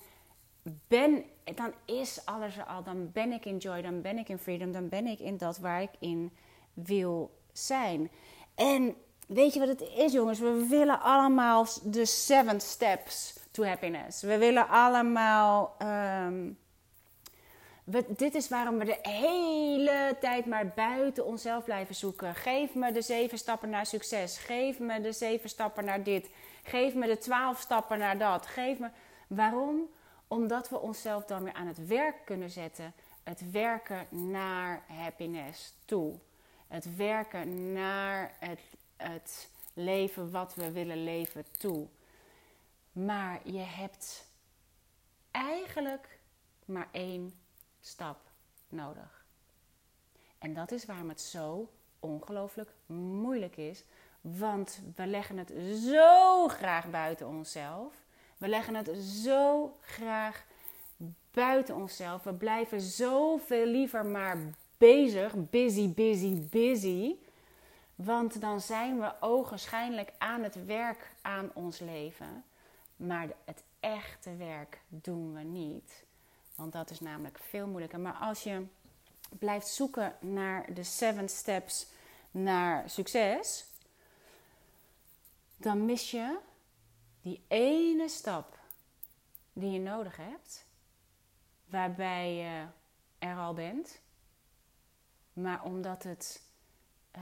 ben, 0.87 1.23
dan 1.55 1.73
is 1.85 2.25
alles 2.25 2.57
er 2.57 2.65
al. 2.65 2.83
Dan 2.83 3.11
ben 3.11 3.31
ik 3.31 3.45
in 3.45 3.57
joy, 3.57 3.81
dan 3.81 4.01
ben 4.01 4.17
ik 4.17 4.29
in 4.29 4.37
freedom, 4.37 4.71
dan 4.71 4.89
ben 4.89 5.07
ik 5.07 5.19
in 5.19 5.37
dat 5.37 5.57
waar 5.57 5.81
ik 5.81 5.93
in 5.99 6.31
wil 6.73 7.39
zijn. 7.51 8.11
En 8.55 8.95
weet 9.25 9.53
je 9.53 9.59
wat 9.59 9.67
het 9.67 9.81
is, 9.95 10.11
jongens? 10.11 10.39
We 10.39 10.65
willen 10.69 11.01
allemaal 11.01 11.65
de 11.83 12.05
seven 12.05 12.61
steps 12.61 13.33
to 13.51 13.63
happiness. 13.63 14.21
We 14.21 14.37
willen 14.37 14.67
allemaal. 14.67 15.75
Ehm, 15.77 16.49
dit 18.07 18.35
is 18.35 18.49
waarom 18.49 18.77
we 18.77 18.85
de 18.85 19.09
hele 19.09 20.15
tijd 20.19 20.45
maar 20.45 20.67
buiten 20.67 21.25
onszelf 21.25 21.63
blijven 21.63 21.95
zoeken. 21.95 22.35
Geef 22.35 22.73
me 22.73 22.91
de 22.91 23.01
zeven 23.01 23.37
stappen 23.37 23.69
naar 23.69 23.85
succes. 23.85 24.37
Geef 24.37 24.79
me 24.79 25.01
de 25.01 25.11
zeven 25.11 25.49
stappen 25.49 25.85
naar 25.85 26.03
dit. 26.03 26.29
Geef 26.63 26.93
me 26.93 27.07
de 27.07 27.17
twaalf 27.17 27.59
stappen 27.59 27.99
naar 27.99 28.17
dat. 28.17 28.45
Geef 28.45 28.79
me. 28.79 28.87
Waarom? 29.27 29.89
Omdat 30.27 30.69
we 30.69 30.79
onszelf 30.79 31.25
dan 31.25 31.43
weer 31.43 31.53
aan 31.53 31.67
het 31.67 31.87
werk 31.87 32.15
kunnen 32.25 32.49
zetten. 32.49 32.93
Het 33.23 33.51
werken 33.51 34.07
naar 34.09 34.81
happiness 34.87 35.73
toe. 35.85 36.13
Het 36.67 36.95
werken 36.95 37.73
naar 37.73 38.31
het, 38.39 38.59
het 38.97 39.49
leven 39.73 40.31
wat 40.31 40.55
we 40.55 40.71
willen 40.71 41.03
leven 41.03 41.45
toe. 41.51 41.87
Maar 42.91 43.39
je 43.43 43.59
hebt 43.59 44.27
eigenlijk 45.31 46.19
maar 46.65 46.87
één 46.91 47.33
stap 47.81 48.17
nodig. 48.69 49.25
En 50.37 50.53
dat 50.53 50.71
is 50.71 50.85
waarom 50.85 51.09
het 51.09 51.21
zo 51.21 51.69
ongelooflijk 51.99 52.69
moeilijk 52.85 53.57
is. 53.57 53.83
Want 54.21 54.81
we 54.95 55.07
leggen 55.07 55.37
het 55.37 55.53
zo 55.91 56.47
graag 56.47 56.89
buiten 56.89 57.27
onszelf. 57.27 57.93
We 58.37 58.47
leggen 58.47 58.75
het 58.75 58.97
zo 58.97 59.77
graag 59.81 60.45
buiten 61.31 61.75
onszelf. 61.75 62.23
We 62.23 62.33
blijven 62.33 62.81
zoveel 62.81 63.65
liever 63.65 64.05
maar 64.05 64.37
bezig. 64.77 65.33
Busy, 65.49 65.89
busy, 65.93 66.41
busy. 66.49 67.15
Want 67.95 68.41
dan 68.41 68.61
zijn 68.61 68.99
we 68.99 69.13
ogenschijnlijk 69.19 70.13
aan 70.17 70.43
het 70.43 70.65
werk 70.65 71.15
aan 71.21 71.51
ons 71.53 71.79
leven. 71.79 72.43
Maar 72.95 73.27
het 73.45 73.63
echte 73.79 74.35
werk 74.35 74.81
doen 74.87 75.33
we 75.33 75.41
niet. 75.41 76.05
Want 76.55 76.73
dat 76.73 76.89
is 76.89 76.99
namelijk 76.99 77.37
veel 77.39 77.67
moeilijker. 77.67 77.99
Maar 77.99 78.13
als 78.13 78.43
je 78.43 78.65
blijft 79.39 79.67
zoeken 79.67 80.15
naar 80.19 80.73
de 80.73 80.83
seven 80.83 81.29
steps 81.29 81.87
naar 82.31 82.89
succes, 82.89 83.65
dan 85.57 85.85
mis 85.85 86.11
je 86.11 86.37
die 87.21 87.43
ene 87.47 88.09
stap 88.09 88.59
die 89.53 89.71
je 89.71 89.79
nodig 89.79 90.17
hebt, 90.17 90.65
waarbij 91.65 92.35
je 92.35 92.65
er 93.19 93.37
al 93.37 93.53
bent. 93.53 94.01
Maar 95.33 95.63
omdat 95.63 96.03
het, 96.03 96.41
uh, 97.17 97.21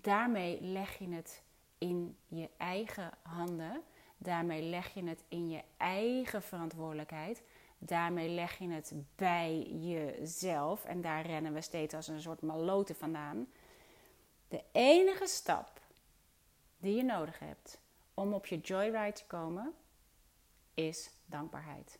daarmee 0.00 0.60
leg 0.60 0.98
je 0.98 1.08
het 1.08 1.42
in 1.78 2.16
je 2.26 2.50
eigen 2.56 3.10
handen. 3.22 3.82
Daarmee 4.16 4.62
leg 4.62 4.94
je 4.94 5.04
het 5.04 5.24
in 5.28 5.50
je 5.50 5.62
eigen 5.76 6.42
verantwoordelijkheid. 6.42 7.42
Daarmee 7.78 8.28
leg 8.28 8.58
je 8.58 8.68
het 8.68 8.92
bij 9.14 9.62
jezelf. 9.62 10.84
En 10.84 11.00
daar 11.00 11.26
rennen 11.26 11.52
we 11.52 11.60
steeds 11.60 11.94
als 11.94 12.08
een 12.08 12.20
soort 12.20 12.42
maloten 12.42 12.94
vandaan. 12.94 13.46
De 14.48 14.64
enige 14.72 15.26
stap 15.26 15.80
die 16.78 16.96
je 16.96 17.02
nodig 17.02 17.38
hebt 17.38 17.80
om 18.14 18.32
op 18.32 18.46
je 18.46 18.58
joyride 18.58 19.12
te 19.12 19.26
komen, 19.26 19.74
is 20.74 21.10
dankbaarheid. 21.26 21.98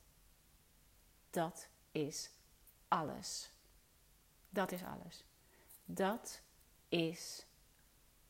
Dat 1.30 1.68
is 1.92 2.30
alles. 2.88 3.50
Dat 4.48 4.72
is 4.72 4.84
alles. 4.84 5.24
Dat 5.84 6.42
is 6.94 7.46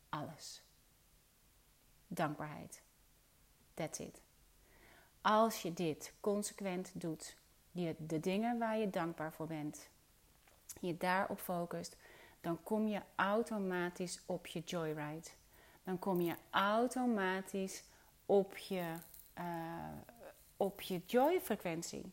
alles. 0.09 0.63
Dankbaarheid. 2.07 2.83
That's 3.75 3.99
it. 3.99 4.21
Als 5.21 5.63
je 5.63 5.73
dit 5.73 6.13
consequent 6.21 6.91
doet, 6.95 7.37
je 7.71 7.95
de 7.99 8.21
dingen 8.21 8.59
waar 8.59 8.79
je 8.79 8.91
dankbaar 8.91 9.33
voor 9.33 9.47
bent, 9.47 9.89
je 10.81 10.97
daarop 10.97 11.39
focust, 11.39 11.97
dan 12.41 12.63
kom 12.63 12.87
je 12.87 13.01
automatisch 13.15 14.21
op 14.27 14.47
je 14.47 14.61
joyride. 14.61 15.29
Dan 15.83 15.99
kom 15.99 16.21
je 16.21 16.37
automatisch 16.51 17.85
op 18.27 18.57
je, 18.57 18.95
uh, 19.39 19.45
op 20.57 20.81
je 20.81 21.01
joy-frequentie. 21.07 22.13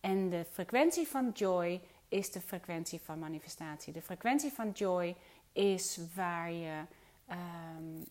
En 0.00 0.28
de 0.28 0.44
frequentie 0.44 1.08
van 1.08 1.30
joy 1.34 1.80
is 2.08 2.30
de 2.30 2.40
frequentie 2.40 3.00
van 3.00 3.18
manifestatie. 3.18 3.92
De 3.92 4.02
frequentie 4.02 4.52
van 4.52 4.70
joy 4.70 5.16
is 5.52 6.00
waar 6.14 6.52
je, 6.52 6.84
um, 7.30 8.06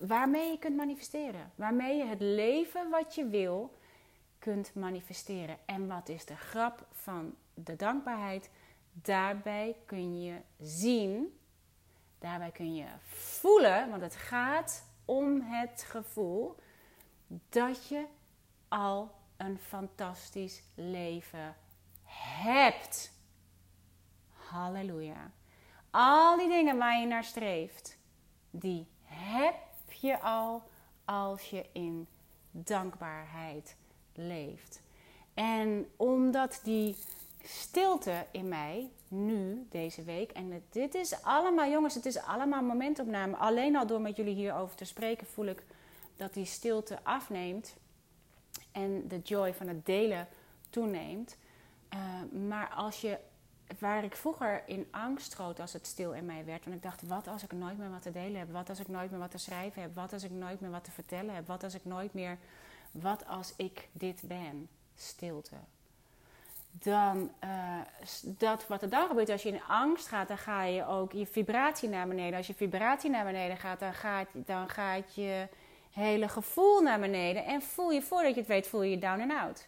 waarmee 0.00 0.50
je 0.50 0.58
kunt 0.58 0.76
manifesteren. 0.76 1.52
Waarmee 1.54 1.96
je 1.96 2.04
het 2.04 2.20
leven 2.20 2.90
wat 2.90 3.14
je 3.14 3.28
wil 3.28 3.78
kunt 4.38 4.74
manifesteren. 4.74 5.58
En 5.64 5.86
wat 5.86 6.08
is 6.08 6.24
de 6.24 6.36
grap 6.36 6.86
van 6.90 7.34
de 7.54 7.76
dankbaarheid? 7.76 8.50
Daarbij 8.92 9.76
kun 9.86 10.22
je 10.22 10.40
zien, 10.60 11.38
daarbij 12.18 12.50
kun 12.50 12.74
je 12.74 12.86
voelen, 13.06 13.90
want 13.90 14.02
het 14.02 14.16
gaat 14.16 14.84
om 15.04 15.40
het 15.40 15.84
gevoel 15.88 16.56
dat 17.48 17.88
je 17.88 18.06
al 18.68 19.14
een 19.36 19.58
fantastisch 19.58 20.62
leven 20.74 21.56
hebt. 22.04 23.12
Halleluja. 24.30 25.30
Al 25.96 26.36
die 26.36 26.48
dingen 26.48 26.78
waar 26.78 27.00
je 27.00 27.06
naar 27.06 27.24
streeft, 27.24 27.98
die 28.50 28.86
heb 29.02 29.54
je 30.00 30.20
al 30.20 30.62
als 31.04 31.50
je 31.50 31.66
in 31.72 32.06
dankbaarheid 32.50 33.76
leeft. 34.14 34.82
En 35.34 35.90
omdat 35.96 36.60
die 36.62 36.96
stilte 37.42 38.26
in 38.30 38.48
mij 38.48 38.90
nu, 39.08 39.66
deze 39.70 40.02
week, 40.02 40.30
en 40.30 40.64
dit 40.70 40.94
is 40.94 41.22
allemaal, 41.22 41.70
jongens, 41.70 41.94
het 41.94 42.06
is 42.06 42.18
allemaal 42.18 42.62
momentopname. 42.62 43.36
Alleen 43.36 43.76
al 43.76 43.86
door 43.86 44.00
met 44.00 44.16
jullie 44.16 44.34
hierover 44.34 44.76
te 44.76 44.84
spreken, 44.84 45.26
voel 45.26 45.46
ik 45.46 45.64
dat 46.16 46.34
die 46.34 46.44
stilte 46.44 46.98
afneemt 47.02 47.76
en 48.72 49.08
de 49.08 49.18
joy 49.18 49.54
van 49.54 49.68
het 49.68 49.86
delen 49.86 50.28
toeneemt. 50.70 51.36
Uh, 51.94 52.00
maar 52.48 52.68
als 52.68 53.00
je 53.00 53.18
waar 53.78 54.04
ik 54.04 54.16
vroeger 54.16 54.62
in 54.66 54.88
angst 54.90 55.32
schoot 55.32 55.60
als 55.60 55.72
het 55.72 55.86
stil 55.86 56.12
in 56.12 56.24
mij 56.24 56.44
werd. 56.44 56.64
Want 56.64 56.76
ik 56.76 56.82
dacht, 56.82 57.02
wat 57.06 57.28
als 57.28 57.42
ik 57.42 57.52
nooit 57.52 57.78
meer 57.78 57.90
wat 57.90 58.02
te 58.02 58.10
delen 58.10 58.38
heb? 58.38 58.52
Wat 58.52 58.68
als 58.68 58.80
ik 58.80 58.88
nooit 58.88 59.10
meer 59.10 59.20
wat 59.20 59.30
te 59.30 59.38
schrijven 59.38 59.82
heb? 59.82 59.94
Wat 59.94 60.12
als 60.12 60.22
ik 60.22 60.30
nooit 60.30 60.60
meer 60.60 60.70
wat 60.70 60.84
te 60.84 60.90
vertellen 60.90 61.34
heb? 61.34 61.46
Wat 61.46 61.62
als 61.64 61.74
ik 61.74 61.84
nooit 61.84 62.14
meer... 62.14 62.38
Wat 62.90 63.26
als 63.26 63.52
ik 63.56 63.88
dit 63.92 64.22
ben? 64.24 64.68
Stilte. 64.94 65.56
Dan, 66.70 67.30
uh, 67.44 67.80
dat 68.24 68.66
wat 68.66 68.82
er 68.82 68.88
dan 68.88 69.06
gebeurt 69.06 69.28
als 69.28 69.42
je 69.42 69.48
in 69.48 69.62
angst 69.68 70.06
gaat, 70.06 70.28
dan 70.28 70.38
ga 70.38 70.62
je 70.62 70.86
ook 70.86 71.12
je 71.12 71.26
vibratie 71.26 71.88
naar 71.88 72.08
beneden. 72.08 72.36
Als 72.36 72.46
je 72.46 72.54
vibratie 72.54 73.10
naar 73.10 73.24
beneden 73.24 73.56
gaat, 73.56 73.80
dan 73.80 73.94
gaat, 73.94 74.28
dan 74.32 74.68
gaat 74.68 75.14
je 75.14 75.48
hele 75.90 76.28
gevoel 76.28 76.80
naar 76.80 77.00
beneden. 77.00 77.44
En 77.44 77.62
voel 77.62 77.90
je, 77.90 78.02
voordat 78.02 78.34
je 78.34 78.40
het 78.40 78.48
weet, 78.48 78.68
voel 78.68 78.82
je 78.82 78.90
je 78.90 78.98
down 78.98 79.20
and 79.20 79.32
out. 79.32 79.66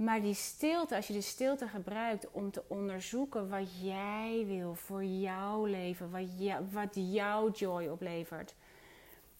Maar 0.00 0.20
die 0.20 0.34
stilte, 0.34 0.96
als 0.96 1.06
je 1.06 1.12
de 1.12 1.20
stilte 1.20 1.68
gebruikt 1.68 2.26
om 2.30 2.50
te 2.50 2.62
onderzoeken 2.66 3.48
wat 3.48 3.80
jij 3.82 4.44
wil 4.46 4.74
voor 4.74 5.04
jouw 5.04 5.64
leven, 5.64 6.10
wat, 6.10 6.22
wat 6.70 6.88
jouw 6.92 7.50
joy 7.50 7.86
oplevert. 7.86 8.54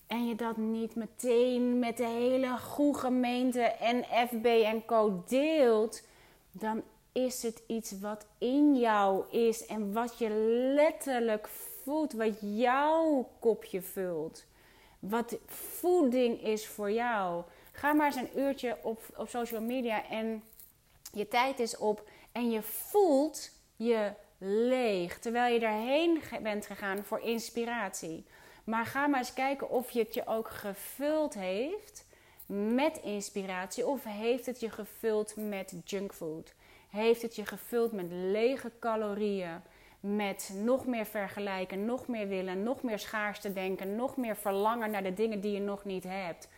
En 0.07 0.27
je 0.27 0.35
dat 0.35 0.57
niet 0.57 0.95
meteen 0.95 1.79
met 1.79 1.97
de 1.97 2.07
hele 2.07 2.59
goede 2.59 2.99
gemeente 2.99 3.61
en 3.61 4.05
FB 4.29 4.45
en 4.45 4.85
Co 4.85 5.23
deelt, 5.27 6.03
dan 6.53 6.83
is 7.13 7.43
het 7.43 7.63
iets 7.67 8.01
wat 8.01 8.27
in 8.39 8.79
jou 8.79 9.31
is 9.31 9.67
en 9.67 9.93
wat 9.93 10.19
je 10.19 10.29
letterlijk 10.75 11.49
voelt, 11.49 12.13
wat 12.13 12.39
jouw 12.41 13.29
kopje 13.39 13.83
vult. 13.83 14.45
Wat 14.99 15.39
voeding 15.47 16.43
is 16.43 16.67
voor 16.67 16.91
jou. 16.91 17.43
Ga 17.73 17.93
maar 17.93 18.07
eens 18.07 18.17
een 18.17 18.41
uurtje 18.41 18.77
op, 18.83 19.03
op 19.17 19.29
social 19.29 19.63
media 19.63 20.09
en 20.09 20.43
je 21.13 21.29
tijd 21.29 21.59
is 21.59 21.77
op 21.77 22.09
en 22.33 22.51
je 22.51 22.63
voelt 22.63 23.51
je 23.77 24.13
leeg. 24.39 25.19
Terwijl 25.19 25.53
je 25.55 25.61
daarheen 25.61 26.23
bent 26.43 26.67
gegaan 26.67 27.05
voor 27.05 27.21
inspiratie. 27.21 28.25
Maar 28.65 28.87
ga 28.87 29.07
maar 29.07 29.19
eens 29.19 29.33
kijken 29.33 29.71
of 29.71 29.91
je 29.91 29.99
het 29.99 30.15
je 30.15 30.27
ook 30.27 30.51
gevuld 30.51 31.35
heeft 31.35 32.07
met 32.47 33.01
inspiratie. 33.03 33.87
Of 33.87 34.05
heeft 34.05 34.47
het 34.47 34.61
je 34.61 34.71
gevuld 34.71 35.37
met 35.37 35.75
junkfood? 35.85 36.55
Heeft 36.91 37.23
het 37.23 37.37
je 37.37 37.47
gevuld 37.47 37.93
met 37.93 38.07
lege 38.11 38.71
calorieën? 38.81 39.61
Met 40.01 40.53
nog 40.55 40.87
meer 40.87 41.07
vergelijken, 41.07 41.85
nog 41.85 42.09
meer 42.09 42.29
willen, 42.29 42.63
nog 42.63 42.83
meer 42.83 42.99
schaarste 42.99 43.53
denken, 43.53 43.97
nog 43.97 44.17
meer 44.17 44.37
verlangen 44.37 44.91
naar 44.91 45.03
de 45.03 45.15
dingen 45.15 45.41
die 45.41 45.53
je 45.53 45.61
nog 45.61 45.85
niet 45.85 46.05
hebt. 46.05 46.49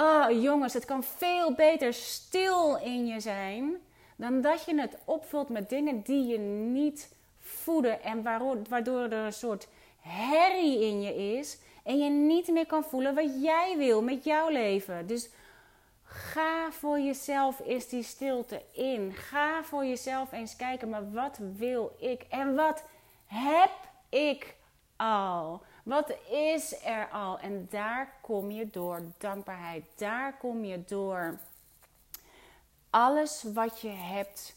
Oh 0.00 0.42
jongens, 0.42 0.74
het 0.74 0.84
kan 0.84 1.02
veel 1.02 1.52
beter 1.52 1.92
stil 1.92 2.76
in 2.76 3.06
je 3.06 3.20
zijn 3.20 3.76
dan 4.16 4.40
dat 4.40 4.64
je 4.64 4.80
het 4.80 4.96
opvult 5.04 5.48
met 5.48 5.68
dingen 5.68 6.02
die 6.02 6.26
je 6.26 6.38
niet 6.38 7.14
voeden 7.40 8.02
en 8.02 8.22
waardoor 8.68 9.02
er 9.02 9.12
een 9.12 9.32
soort 9.32 9.68
herrie 10.00 10.80
in 10.80 11.02
je 11.02 11.36
is 11.38 11.58
en 11.84 11.98
je 11.98 12.10
niet 12.10 12.48
meer 12.48 12.66
kan 12.66 12.84
voelen 12.84 13.14
wat 13.14 13.42
jij 13.42 13.74
wil 13.76 14.02
met 14.02 14.24
jouw 14.24 14.48
leven. 14.48 15.06
Dus 15.06 15.28
ga 16.04 16.70
voor 16.70 17.00
jezelf 17.00 17.60
eens 17.66 17.88
die 17.88 18.02
stilte 18.02 18.62
in. 18.72 19.12
Ga 19.12 19.62
voor 19.64 19.84
jezelf 19.84 20.32
eens 20.32 20.56
kijken, 20.56 20.88
maar 20.88 21.12
wat 21.12 21.38
wil 21.56 21.96
ik 21.98 22.24
en 22.28 22.54
wat 22.54 22.84
heb 23.26 23.70
ik 24.08 24.54
al? 24.96 25.62
Wat 25.88 26.14
is 26.30 26.84
er 26.84 27.08
al? 27.12 27.38
En 27.38 27.66
daar 27.70 28.12
kom 28.20 28.50
je 28.50 28.70
door 28.70 29.00
dankbaarheid. 29.18 29.84
Daar 29.96 30.36
kom 30.38 30.64
je 30.64 30.84
door 30.86 31.38
alles 32.90 33.44
wat 33.54 33.80
je 33.80 33.88
hebt 33.88 34.56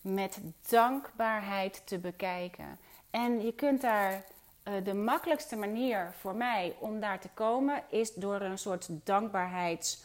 met 0.00 0.38
dankbaarheid 0.68 1.82
te 1.84 1.98
bekijken. 1.98 2.78
En 3.10 3.44
je 3.44 3.52
kunt 3.52 3.80
daar 3.80 4.12
uh, 4.12 4.84
de 4.84 4.94
makkelijkste 4.94 5.56
manier 5.56 6.14
voor 6.20 6.34
mij 6.34 6.76
om 6.78 7.00
daar 7.00 7.20
te 7.20 7.28
komen 7.34 7.82
is 7.88 8.14
door 8.14 8.40
een 8.40 8.58
soort 8.58 8.88
dankbaarheids. 9.04 10.02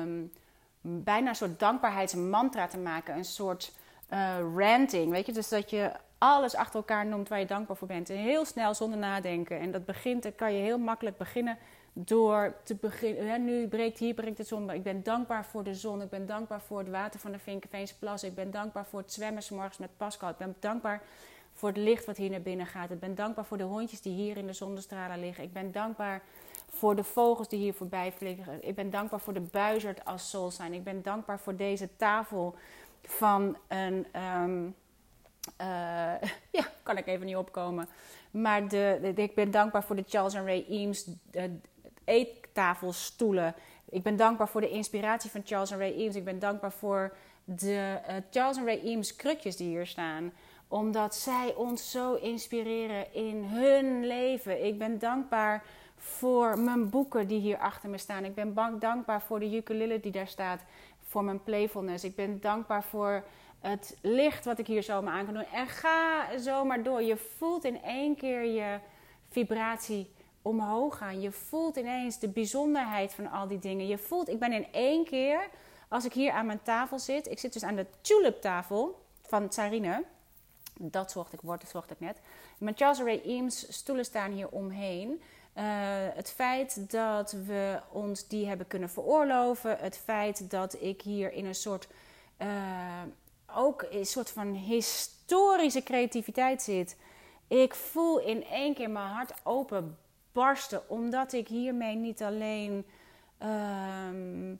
Um, 0.00 0.32
bijna 0.80 1.28
een 1.28 1.36
soort 1.36 1.58
dankbaarheidsmantra 1.58 2.66
te 2.66 2.78
maken. 2.78 3.16
Een 3.16 3.24
soort 3.24 3.72
uh, 4.12 4.36
ranting. 4.56 5.10
Weet 5.10 5.26
je, 5.26 5.32
dus 5.32 5.48
dat 5.48 5.70
je 5.70 5.92
alles 6.18 6.54
achter 6.54 6.74
elkaar 6.74 7.06
noemt 7.06 7.28
waar 7.28 7.38
je 7.38 7.46
dankbaar 7.46 7.76
voor 7.76 7.88
bent. 7.88 8.10
En 8.10 8.16
heel 8.16 8.44
snel 8.44 8.74
zonder 8.74 8.98
nadenken. 8.98 9.60
En 9.60 9.70
dat 9.70 9.84
begint, 9.84 10.22
dat 10.22 10.34
kan 10.34 10.54
je 10.54 10.62
heel 10.62 10.78
makkelijk 10.78 11.16
beginnen 11.16 11.58
door 11.92 12.54
te 12.64 12.74
beginnen. 12.74 13.44
nu 13.44 13.68
breekt 13.68 13.98
hier 13.98 14.14
breekt 14.14 14.38
het 14.38 14.46
zon. 14.46 14.70
Ik 14.70 14.82
ben 14.82 15.02
dankbaar 15.02 15.44
voor 15.44 15.64
de 15.64 15.74
zon. 15.74 16.02
Ik 16.02 16.10
ben 16.10 16.26
dankbaar 16.26 16.60
voor 16.60 16.78
het 16.78 16.88
water 16.88 17.20
van 17.20 17.32
de 17.32 17.38
Vinkenveense 17.38 17.98
Plas. 17.98 18.24
Ik 18.24 18.34
ben 18.34 18.50
dankbaar 18.50 18.86
voor 18.86 19.00
het 19.00 19.12
zwemmen 19.12 19.42
s 19.42 19.50
morgens 19.50 19.78
met 19.78 19.96
Pascal. 19.96 20.28
Ik 20.28 20.36
ben 20.36 20.56
dankbaar 20.58 21.02
voor 21.52 21.68
het 21.68 21.78
licht 21.78 22.04
wat 22.04 22.16
hier 22.16 22.30
naar 22.30 22.42
binnen 22.42 22.66
gaat. 22.66 22.90
Ik 22.90 23.00
ben 23.00 23.14
dankbaar 23.14 23.44
voor 23.44 23.58
de 23.58 23.64
hondjes 23.64 24.00
die 24.00 24.12
hier 24.12 24.36
in 24.36 24.46
de 24.46 24.52
zonnestralen 24.52 25.20
liggen. 25.20 25.44
Ik 25.44 25.52
ben 25.52 25.72
dankbaar 25.72 26.22
voor 26.68 26.96
de 26.96 27.04
vogels 27.04 27.48
die 27.48 27.58
hier 27.58 27.74
voorbij 27.74 28.12
vliegen. 28.12 28.68
Ik 28.68 28.74
ben 28.74 28.90
dankbaar 28.90 29.20
voor 29.20 29.34
de 29.34 29.40
buizerd 29.40 30.04
als 30.04 30.30
soul 30.30 30.50
zijn. 30.50 30.72
Ik 30.72 30.84
ben 30.84 31.02
dankbaar 31.02 31.40
voor 31.40 31.56
deze 31.56 31.96
tafel 31.96 32.54
van 33.02 33.56
een. 33.68 34.06
Um, 34.42 34.74
uh, 35.60 35.66
ja, 36.58 36.66
kan 36.82 36.96
ik 36.96 37.06
even 37.06 37.26
niet 37.26 37.36
opkomen. 37.36 37.88
Maar 38.30 38.68
de, 38.68 39.12
ik 39.14 39.34
ben 39.34 39.50
dankbaar 39.50 39.84
voor 39.84 39.96
de 39.96 40.04
Charles 40.06 40.34
en 40.34 40.44
Ray 40.44 40.64
Eames 40.68 41.06
eettafelstoelen. 42.04 43.54
Ik 43.88 44.02
ben 44.02 44.16
dankbaar 44.16 44.48
voor 44.48 44.60
de 44.60 44.70
inspiratie 44.70 45.30
van 45.30 45.42
Charles 45.44 45.70
en 45.70 45.78
Ray 45.78 45.92
Eames. 45.92 46.16
Ik 46.16 46.24
ben 46.24 46.38
dankbaar 46.38 46.72
voor 46.72 47.16
de 47.44 48.00
uh, 48.08 48.14
Charles 48.30 48.56
en 48.56 48.64
Ray 48.64 48.80
Eames 48.84 49.16
krukjes 49.16 49.56
die 49.56 49.68
hier 49.68 49.86
staan 49.86 50.32
omdat 50.68 51.14
zij 51.14 51.54
ons 51.54 51.90
zo 51.90 52.14
inspireren 52.14 53.14
in 53.14 53.44
hun 53.44 54.06
leven. 54.06 54.64
Ik 54.64 54.78
ben 54.78 54.98
dankbaar 54.98 55.64
voor 55.96 56.58
mijn 56.58 56.90
boeken 56.90 57.26
die 57.26 57.40
hier 57.40 57.58
achter 57.58 57.90
me 57.90 57.98
staan. 57.98 58.24
Ik 58.24 58.34
ben 58.34 58.54
dankbaar 58.78 59.22
voor 59.22 59.40
de 59.40 59.56
ukulele 59.56 60.00
die 60.00 60.12
daar 60.12 60.28
staat. 60.28 60.60
Voor 61.02 61.24
mijn 61.24 61.42
playfulness. 61.42 62.04
Ik 62.04 62.16
ben 62.16 62.40
dankbaar 62.40 62.84
voor 62.84 63.24
het 63.60 63.96
licht 64.00 64.44
wat 64.44 64.58
ik 64.58 64.66
hier 64.66 64.82
zomaar 64.82 65.14
aan 65.14 65.24
kan 65.24 65.34
doen. 65.34 65.46
En 65.52 65.68
ga 65.68 66.38
zomaar 66.38 66.82
door. 66.82 67.02
Je 67.02 67.16
voelt 67.16 67.64
in 67.64 67.82
één 67.82 68.16
keer 68.16 68.44
je 68.44 68.78
vibratie 69.28 70.10
omhoog 70.42 70.98
gaan. 70.98 71.20
Je 71.20 71.32
voelt 71.32 71.76
ineens 71.76 72.18
de 72.18 72.28
bijzonderheid 72.28 73.14
van 73.14 73.30
al 73.30 73.48
die 73.48 73.58
dingen. 73.58 73.86
Je 73.86 73.98
voelt, 73.98 74.28
ik 74.28 74.38
ben 74.38 74.52
in 74.52 74.72
één 74.72 75.04
keer, 75.04 75.48
als 75.88 76.04
ik 76.04 76.12
hier 76.12 76.32
aan 76.32 76.46
mijn 76.46 76.62
tafel 76.62 76.98
zit. 76.98 77.26
Ik 77.26 77.38
zit 77.38 77.52
dus 77.52 77.64
aan 77.64 77.76
de 77.76 77.86
tulip 78.00 78.40
tafel 78.40 79.04
van 79.22 79.48
Tsarine. 79.48 80.04
Dat 80.80 81.10
zocht 81.10 81.32
ik, 81.32 81.40
woord 81.40 81.68
zocht 81.68 81.90
ik 81.90 82.00
net. 82.00 82.20
Mijn 82.58 82.76
Charles 82.76 83.00
Ray 83.00 83.20
Eames 83.24 83.72
stoelen 83.72 84.04
staan 84.04 84.32
hier 84.32 84.48
omheen. 84.48 85.22
Uh, 85.58 85.64
het 86.14 86.30
feit 86.30 86.90
dat 86.90 87.32
we 87.32 87.80
ons 87.90 88.28
die 88.28 88.46
hebben 88.46 88.66
kunnen 88.66 88.90
veroorloven. 88.90 89.78
Het 89.78 89.96
feit 89.96 90.50
dat 90.50 90.82
ik 90.82 91.02
hier 91.02 91.32
in 91.32 91.44
een 91.44 91.54
soort... 91.54 91.88
Uh, 92.42 92.48
ook 93.54 93.86
een 93.90 94.06
soort 94.06 94.30
van 94.30 94.52
historische 94.54 95.82
creativiteit 95.82 96.62
zit. 96.62 96.96
Ik 97.48 97.74
voel 97.74 98.20
in 98.20 98.44
één 98.44 98.74
keer 98.74 98.90
mijn 98.90 99.06
hart 99.06 99.32
open 99.44 99.98
barsten. 100.32 100.90
Omdat 100.90 101.32
ik 101.32 101.48
hiermee 101.48 101.96
niet 101.96 102.22
alleen... 102.22 102.86
Uh, 103.42 104.56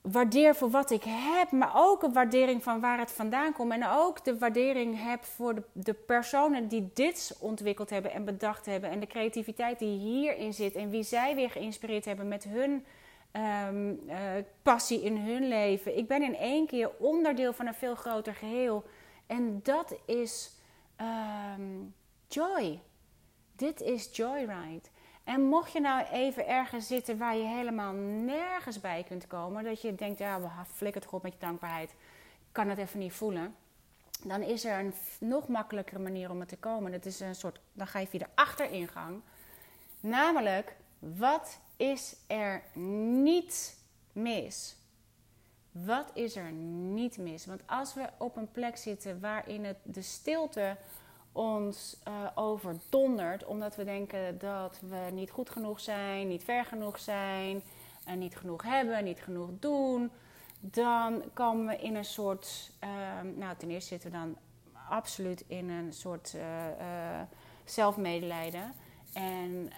waardeer 0.00 0.54
voor 0.54 0.70
wat 0.70 0.90
ik 0.90 1.02
heb, 1.06 1.50
maar 1.50 1.70
ook 1.74 2.02
een 2.02 2.12
waardering 2.12 2.62
van 2.62 2.80
waar 2.80 2.98
het 2.98 3.12
vandaan 3.12 3.52
komt. 3.52 3.72
En 3.72 3.86
ook 3.88 4.24
de 4.24 4.38
waardering 4.38 5.02
heb 5.02 5.24
voor 5.24 5.54
de, 5.54 5.62
de 5.72 5.94
personen 5.94 6.68
die 6.68 6.90
dit 6.94 7.36
ontwikkeld 7.40 7.90
hebben 7.90 8.12
en 8.12 8.24
bedacht 8.24 8.66
hebben. 8.66 8.90
En 8.90 9.00
de 9.00 9.06
creativiteit 9.06 9.78
die 9.78 9.98
hierin 9.98 10.54
zit. 10.54 10.74
En 10.74 10.90
wie 10.90 11.02
zij 11.02 11.34
weer 11.34 11.50
geïnspireerd 11.50 12.04
hebben 12.04 12.28
met 12.28 12.44
hun 12.44 12.84
um, 13.32 14.00
uh, 14.06 14.16
passie 14.62 15.02
in 15.02 15.16
hun 15.16 15.48
leven. 15.48 15.96
Ik 15.96 16.08
ben 16.08 16.22
in 16.22 16.36
één 16.36 16.66
keer 16.66 16.90
onderdeel 16.98 17.52
van 17.52 17.66
een 17.66 17.74
veel 17.74 17.94
groter 17.94 18.34
geheel. 18.34 18.84
En 19.26 19.60
dat 19.62 19.94
is 20.06 20.50
um, 21.56 21.94
joy. 22.28 22.80
Dit 23.56 23.80
is 23.80 24.08
joyride. 24.12 24.88
En 25.24 25.42
mocht 25.42 25.72
je 25.72 25.80
nou 25.80 26.06
even 26.06 26.46
ergens 26.46 26.86
zitten 26.86 27.18
waar 27.18 27.36
je 27.36 27.44
helemaal 27.44 27.92
nergens 27.92 28.80
bij 28.80 29.04
kunt 29.08 29.26
komen, 29.26 29.64
dat 29.64 29.82
je 29.82 29.94
denkt, 29.94 30.18
ja, 30.18 30.40
flikker 30.74 31.00
toch 31.00 31.12
op 31.12 31.22
met 31.22 31.32
je 31.32 31.38
dankbaarheid, 31.38 31.90
ik 31.90 32.52
kan 32.52 32.68
het 32.68 32.78
even 32.78 32.98
niet 32.98 33.12
voelen, 33.12 33.54
dan 34.24 34.42
is 34.42 34.64
er 34.64 34.78
een 34.78 34.94
nog 35.20 35.48
makkelijkere 35.48 35.98
manier 35.98 36.30
om 36.30 36.40
het 36.40 36.48
te 36.48 36.56
komen. 36.56 36.92
Dat 36.92 37.06
is 37.06 37.20
een 37.20 37.34
soort, 37.34 37.60
dan 37.72 37.86
ga 37.86 37.98
je 37.98 38.06
via 38.06 38.18
de 38.18 38.26
achteringang. 38.34 39.20
Namelijk, 40.00 40.76
wat 40.98 41.60
is 41.80 42.16
er 42.26 42.62
niet 42.74 43.78
mis? 44.12 44.76
Wat 45.72 46.10
is 46.14 46.36
er 46.36 46.52
niet 46.52 47.18
mis? 47.18 47.46
Want 47.46 47.60
als 47.66 47.94
we 47.94 48.08
op 48.18 48.36
een 48.36 48.50
plek 48.50 48.76
zitten 48.76 49.20
waarin 49.20 49.64
het 49.64 49.76
de 49.82 50.02
stilte 50.02 50.76
ons 51.32 51.96
uh, 52.08 52.26
overdondert, 52.34 53.44
omdat 53.44 53.76
we 53.76 53.84
denken 53.84 54.38
dat 54.38 54.80
we 54.88 55.10
niet 55.12 55.30
goed 55.30 55.50
genoeg 55.50 55.80
zijn, 55.80 56.28
niet 56.28 56.44
ver 56.44 56.64
genoeg 56.64 56.98
zijn, 56.98 57.62
en 58.04 58.18
niet 58.18 58.36
genoeg 58.36 58.62
hebben, 58.62 59.04
niet 59.04 59.22
genoeg 59.22 59.50
doen, 59.58 60.10
dan 60.60 61.22
komen 61.32 61.66
we 61.66 61.76
in 61.76 61.94
een 61.94 62.04
soort. 62.04 62.70
Uh, 62.84 62.88
nou, 63.36 63.56
ten 63.56 63.70
eerste 63.70 63.88
zitten 63.88 64.10
we 64.10 64.16
dan 64.16 64.36
absoluut 64.88 65.44
in 65.46 65.70
een 65.70 65.92
soort 65.92 66.34
uh, 66.36 67.20
zelfmedelijden 67.64 68.72
en 69.12 69.72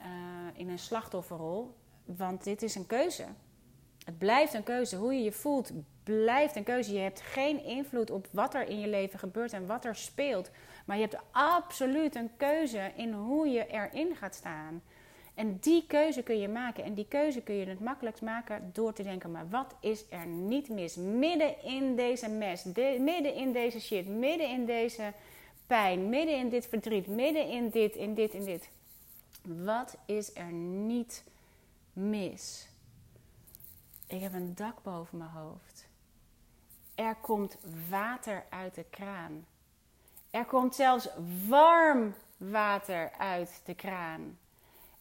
in 0.55 0.69
een 0.69 0.79
slachtofferrol, 0.79 1.75
want 2.05 2.45
dit 2.45 2.63
is 2.63 2.75
een 2.75 2.87
keuze. 2.87 3.25
Het 4.05 4.19
blijft 4.19 4.55
een 4.55 4.63
keuze. 4.63 4.97
Hoe 4.97 5.15
je 5.15 5.23
je 5.23 5.33
voelt, 5.33 5.73
blijft 6.03 6.57
een 6.57 6.63
keuze. 6.63 6.93
Je 6.93 6.99
hebt 6.99 7.21
geen 7.21 7.65
invloed 7.65 8.11
op 8.11 8.27
wat 8.31 8.55
er 8.55 8.69
in 8.69 8.81
je 8.81 8.89
leven 8.89 9.19
gebeurt 9.19 9.53
en 9.53 9.67
wat 9.67 9.85
er 9.85 9.97
speelt. 9.97 10.51
Maar 10.87 10.97
je 10.97 11.03
hebt 11.03 11.23
absoluut 11.31 12.15
een 12.15 12.31
keuze 12.37 12.93
in 12.97 13.13
hoe 13.13 13.49
je 13.49 13.67
erin 13.67 14.17
gaat 14.17 14.35
staan. 14.35 14.83
En 15.35 15.59
die 15.61 15.87
keuze 15.87 16.23
kun 16.23 16.39
je 16.39 16.49
maken. 16.49 16.85
En 16.85 16.95
die 16.95 17.07
keuze 17.09 17.41
kun 17.41 17.55
je 17.55 17.67
het 17.67 17.81
makkelijkst 17.81 18.23
maken 18.23 18.71
door 18.73 18.93
te 18.93 19.03
denken: 19.03 19.31
maar 19.31 19.49
wat 19.49 19.75
is 19.81 20.05
er 20.11 20.27
niet 20.27 20.69
mis? 20.69 20.97
Midden 20.97 21.65
in 21.65 21.97
deze 21.97 22.29
mes, 22.29 22.65
midden 22.99 23.35
in 23.35 23.53
deze 23.53 23.81
shit, 23.81 24.09
midden 24.09 24.49
in 24.49 24.67
deze 24.67 25.13
pijn, 25.67 26.09
midden 26.09 26.37
in 26.37 26.49
dit 26.49 26.67
verdriet, 26.67 27.07
midden 27.07 27.49
in 27.49 27.69
dit, 27.69 27.97
in 27.97 28.15
dit, 28.15 28.35
in 28.35 28.45
dit. 28.45 28.69
Wat 29.43 29.97
is 30.07 30.37
er 30.37 30.53
niet 30.53 31.25
mis? 31.93 32.69
Ik 34.07 34.21
heb 34.21 34.33
een 34.33 34.55
dak 34.55 34.83
boven 34.83 35.19
mijn 35.19 35.31
hoofd. 35.31 35.89
Er 36.95 37.15
komt 37.15 37.57
water 37.89 38.45
uit 38.51 38.75
de 38.75 38.85
kraan. 38.91 39.47
Er 40.31 40.45
komt 40.45 40.75
zelfs 40.75 41.09
warm 41.49 42.15
water 42.37 43.13
uit 43.19 43.61
de 43.65 43.75
kraan. 43.75 44.39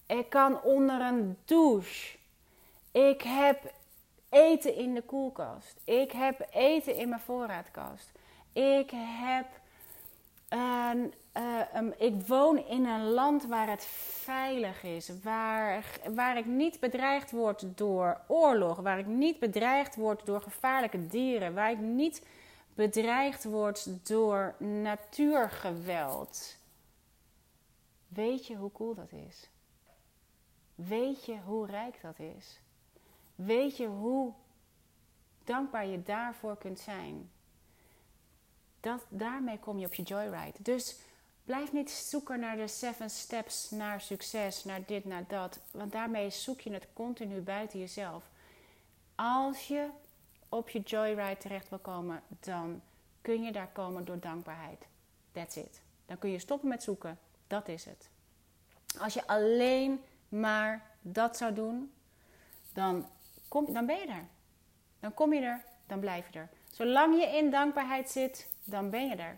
Ik 0.06 0.30
kan 0.30 0.62
onder 0.62 1.02
een 1.02 1.38
douche. 1.46 2.18
Ik 2.92 3.22
heb 3.22 3.74
eten 4.30 4.76
in 4.76 4.94
de 4.94 5.02
koelkast. 5.02 5.80
Ik 5.84 6.12
heb 6.12 6.48
eten 6.52 6.96
in 6.96 7.10
mijn 7.10 7.22
voorraadkast. 7.22 8.12
Ik 8.54 8.92
heb 8.94 9.61
een, 10.52 11.14
uh, 11.38 11.62
ik 11.98 12.28
woon 12.28 12.68
in 12.68 12.86
een 12.86 13.10
land 13.10 13.46
waar 13.46 13.70
het 13.70 13.86
veilig 13.86 14.84
is, 14.84 15.12
waar, 15.24 15.86
waar 16.14 16.38
ik 16.38 16.46
niet 16.46 16.80
bedreigd 16.80 17.32
word 17.32 17.78
door 17.78 18.22
oorlog, 18.28 18.78
waar 18.78 19.00
ik 19.00 19.06
niet 19.06 19.40
bedreigd 19.40 19.96
word 19.96 20.26
door 20.26 20.42
gevaarlijke 20.42 21.08
dieren, 21.08 21.54
waar 21.54 21.72
ik 21.72 21.80
niet 21.80 22.26
bedreigd 22.74 23.44
wordt 23.44 24.08
door 24.08 24.56
natuurgeweld. 24.58 26.58
Weet 28.08 28.48
je 28.48 28.56
hoe 28.56 28.72
cool 28.72 28.94
dat 28.94 29.12
is? 29.12 29.50
Weet 30.76 31.26
je 31.26 31.38
hoe 31.46 31.66
rijk 31.66 32.00
dat 32.02 32.20
is? 32.20 32.60
Weet 33.36 33.78
je 33.78 33.88
hoe 33.88 34.34
dankbaar 35.44 35.86
je 35.86 36.04
daarvoor 36.04 36.58
kunt 36.58 36.80
zijn? 36.80 37.30
Daarmee 39.10 39.60
kom 39.60 39.80
je 39.80 39.86
op 39.86 39.94
je 39.94 40.04
joyride. 40.04 40.58
Dus 40.60 40.96
blijf 41.44 41.72
niet 41.74 41.92
zoeken 41.92 42.40
naar 42.40 42.56
de 42.56 42.68
seven 42.68 43.10
steps 43.10 43.70
naar 43.70 44.02
succes, 44.02 44.64
naar 44.64 44.86
dit, 44.86 45.06
naar 45.06 45.24
dat. 45.28 45.60
Want 45.72 45.92
daarmee 45.92 46.30
zoek 46.30 46.62
je 46.62 46.74
het 46.74 46.88
continu 46.94 47.42
buiten 47.42 47.80
jezelf. 47.80 48.24
Als 49.16 49.68
je 49.68 49.88
op 50.50 50.70
je 50.70 50.80
joyride 50.80 51.38
terecht 51.38 51.70
wil 51.70 51.80
komen, 51.80 52.24
dan 52.40 52.82
kun 53.22 53.44
je 53.44 53.52
daar 53.52 53.70
komen 53.74 54.06
door 54.06 54.20
dankbaarheid. 54.20 54.86
That's 55.32 55.56
it. 55.56 55.82
Dan 56.06 56.18
kun 56.18 56.30
je 56.30 56.40
stoppen 56.40 56.70
met 56.70 56.84
zoeken. 56.84 57.20
Dat 57.48 57.68
is 57.68 57.86
het. 57.86 58.10
Als 59.00 59.14
je 59.14 59.28
alleen 59.28 60.04
maar 60.30 60.90
dat 61.02 61.38
zou 61.38 61.54
doen, 61.54 61.94
dan, 62.74 63.10
kom, 63.48 63.74
dan 63.74 63.86
ben 63.86 64.00
je 64.00 64.08
er. 64.08 64.28
Dan 65.00 65.14
kom 65.14 65.34
je 65.34 65.42
er, 65.42 65.64
dan 65.88 66.00
blijf 66.00 66.28
je 66.32 66.40
er. 66.40 66.50
Zolang 66.72 67.20
je 67.20 67.28
in 67.28 67.52
dankbaarheid 67.52 68.10
zit, 68.10 68.48
dan 68.64 68.90
ben 68.90 69.08
je 69.08 69.16
er. 69.16 69.38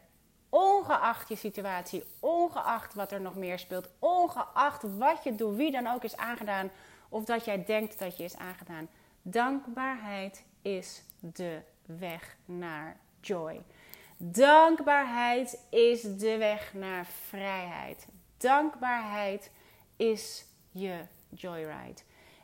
Ongeacht 0.49 1.29
je 1.29 1.35
situatie, 1.35 2.03
ongeacht 2.19 2.93
wat 2.93 3.11
er 3.11 3.21
nog 3.21 3.35
meer 3.35 3.59
speelt, 3.59 3.89
ongeacht 3.99 4.97
wat 4.97 5.23
je 5.23 5.35
door 5.35 5.55
wie 5.55 5.71
dan 5.71 5.87
ook 5.87 6.03
is 6.03 6.17
aangedaan 6.17 6.71
of 7.09 7.23
dat 7.23 7.45
jij 7.45 7.63
denkt 7.65 7.99
dat 7.99 8.17
je 8.17 8.23
is 8.23 8.37
aangedaan. 8.37 8.87
Dankbaarheid 9.21 10.45
is 10.61 11.03
de 11.19 11.61
weg 11.85 12.37
naar 12.45 12.97
joy. 13.21 13.61
Dankbaarheid 14.17 15.59
is 15.69 16.01
de 16.01 16.37
weg 16.37 16.73
naar 16.73 17.05
vrijheid. 17.05 18.07
Dankbaarheid 18.37 19.51
is 19.95 20.45
je 20.71 20.99
joyride. 21.29 22.01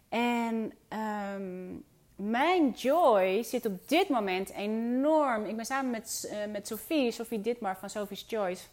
En 0.09 0.73
ehm, 0.87 1.75
mijn 2.19 2.69
joy 2.69 3.43
zit 3.43 3.65
op 3.65 3.87
dit 3.87 4.09
moment 4.09 4.51
enorm. 4.51 5.45
Ik 5.45 5.55
ben 5.55 5.65
samen 5.65 5.91
met, 5.91 6.31
uh, 6.31 6.51
met 6.51 6.67
Sophie, 6.67 7.11
Sophie 7.11 7.41
Ditmar 7.41 7.77
van 7.77 7.89
Sophie's 7.89 8.25
Choice. 8.27 8.63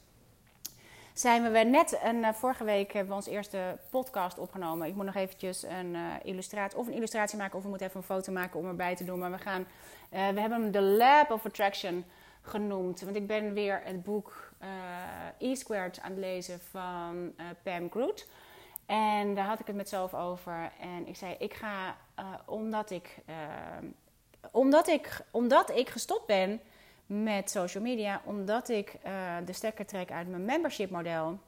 Zijn 1.14 1.52
we 1.52 1.58
net 1.58 1.98
een, 2.02 2.16
uh, 2.16 2.32
vorige 2.32 2.64
week 2.64 2.92
hebben 2.92 3.10
we 3.10 3.16
onze 3.16 3.30
eerste 3.30 3.78
podcast 3.90 4.38
opgenomen. 4.38 4.88
Ik 4.88 4.94
moet 4.94 5.04
nog 5.04 5.14
eventjes 5.14 5.62
een 5.62 5.94
uh, 5.94 6.12
illustratie 6.22 6.78
of 6.78 6.86
een 6.86 6.92
illustratie 6.92 7.38
maken 7.38 7.56
of 7.56 7.62
we 7.62 7.68
moeten 7.68 7.86
even 7.86 8.00
een 8.00 8.06
foto 8.06 8.32
maken 8.32 8.60
om 8.60 8.66
erbij 8.66 8.96
te 8.96 9.04
doen. 9.04 9.18
Maar 9.18 9.30
we 9.30 9.38
gaan, 9.38 9.66
we 10.10 10.16
hebben 10.16 10.62
hem 10.62 10.70
de 10.70 10.80
Lab 10.80 11.30
of 11.30 11.46
Attraction 11.46 12.04
genoemd. 12.42 13.00
Want 13.00 13.16
ik 13.16 13.26
ben 13.26 13.52
weer 13.52 13.80
het 13.84 14.02
boek 14.02 14.52
E-Squared 15.38 16.00
aan 16.00 16.10
het 16.10 16.20
lezen 16.20 16.60
van 16.60 17.34
Pam 17.62 17.90
Groot. 17.90 18.26
En 18.86 19.34
daar 19.34 19.46
had 19.46 19.60
ik 19.60 19.66
het 19.66 19.76
met 19.76 19.88
zelf 19.88 20.14
over. 20.14 20.72
En 20.80 21.06
ik 21.06 21.16
zei, 21.16 21.34
ik 21.38 21.54
ga, 21.54 21.96
uh, 22.18 22.24
omdat, 22.46 22.90
ik, 22.90 23.18
uh, 23.28 23.36
omdat, 24.50 24.88
ik, 24.88 25.20
omdat 25.30 25.70
ik 25.70 25.88
gestopt 25.88 26.26
ben 26.26 26.60
met 27.06 27.50
social 27.50 27.82
media, 27.82 28.20
omdat 28.24 28.68
ik 28.68 28.94
uh, 29.06 29.36
de 29.44 29.52
stekker 29.52 29.86
trek 29.86 30.10
uit 30.10 30.28
mijn 30.28 30.44
membership 30.44 30.90
model. 30.90 31.38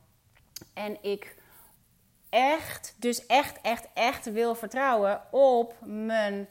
En 0.74 1.02
ik 1.02 1.36
echt, 2.28 2.94
dus 2.96 3.26
echt, 3.26 3.60
echt, 3.60 3.88
echt 3.94 4.32
wil 4.32 4.54
vertrouwen 4.54 5.22
op 5.30 5.74
mijn, 5.84 6.48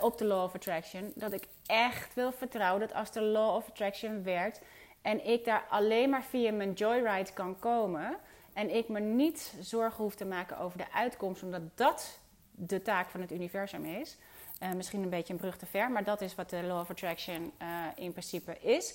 op 0.00 0.18
de 0.18 0.24
law 0.24 0.42
of 0.42 0.54
attraction. 0.54 1.12
Dat 1.14 1.32
ik 1.32 1.46
echt 1.66 2.14
wil 2.14 2.32
vertrouwen 2.32 2.80
dat 2.80 2.94
als 2.94 3.12
de 3.12 3.20
law 3.20 3.54
of 3.54 3.68
attraction 3.68 4.22
werkt 4.22 4.60
en 5.02 5.26
ik 5.26 5.44
daar 5.44 5.64
alleen 5.68 6.10
maar 6.10 6.24
via 6.24 6.52
mijn 6.52 6.72
joyride 6.72 7.32
kan 7.32 7.58
komen 7.58 8.16
en 8.52 8.74
ik 8.74 8.88
me 8.88 9.00
niet 9.00 9.54
zorgen 9.60 10.02
hoef 10.04 10.14
te 10.14 10.24
maken 10.24 10.58
over 10.58 10.78
de 10.78 10.92
uitkomst, 10.92 11.42
omdat 11.42 11.62
dat 11.74 12.20
de 12.54 12.82
taak 12.82 13.08
van 13.08 13.20
het 13.20 13.32
universum 13.32 13.84
is. 13.84 14.16
Uh, 14.62 14.72
misschien 14.72 15.02
een 15.02 15.08
beetje 15.08 15.32
een 15.32 15.38
brug 15.38 15.56
te 15.56 15.66
ver, 15.66 15.90
maar 15.90 16.04
dat 16.04 16.20
is 16.20 16.34
wat 16.34 16.50
de 16.50 16.62
Law 16.62 16.80
of 16.80 16.90
Attraction 16.90 17.52
uh, 17.62 17.68
in 17.94 18.10
principe 18.10 18.58
is. 18.60 18.94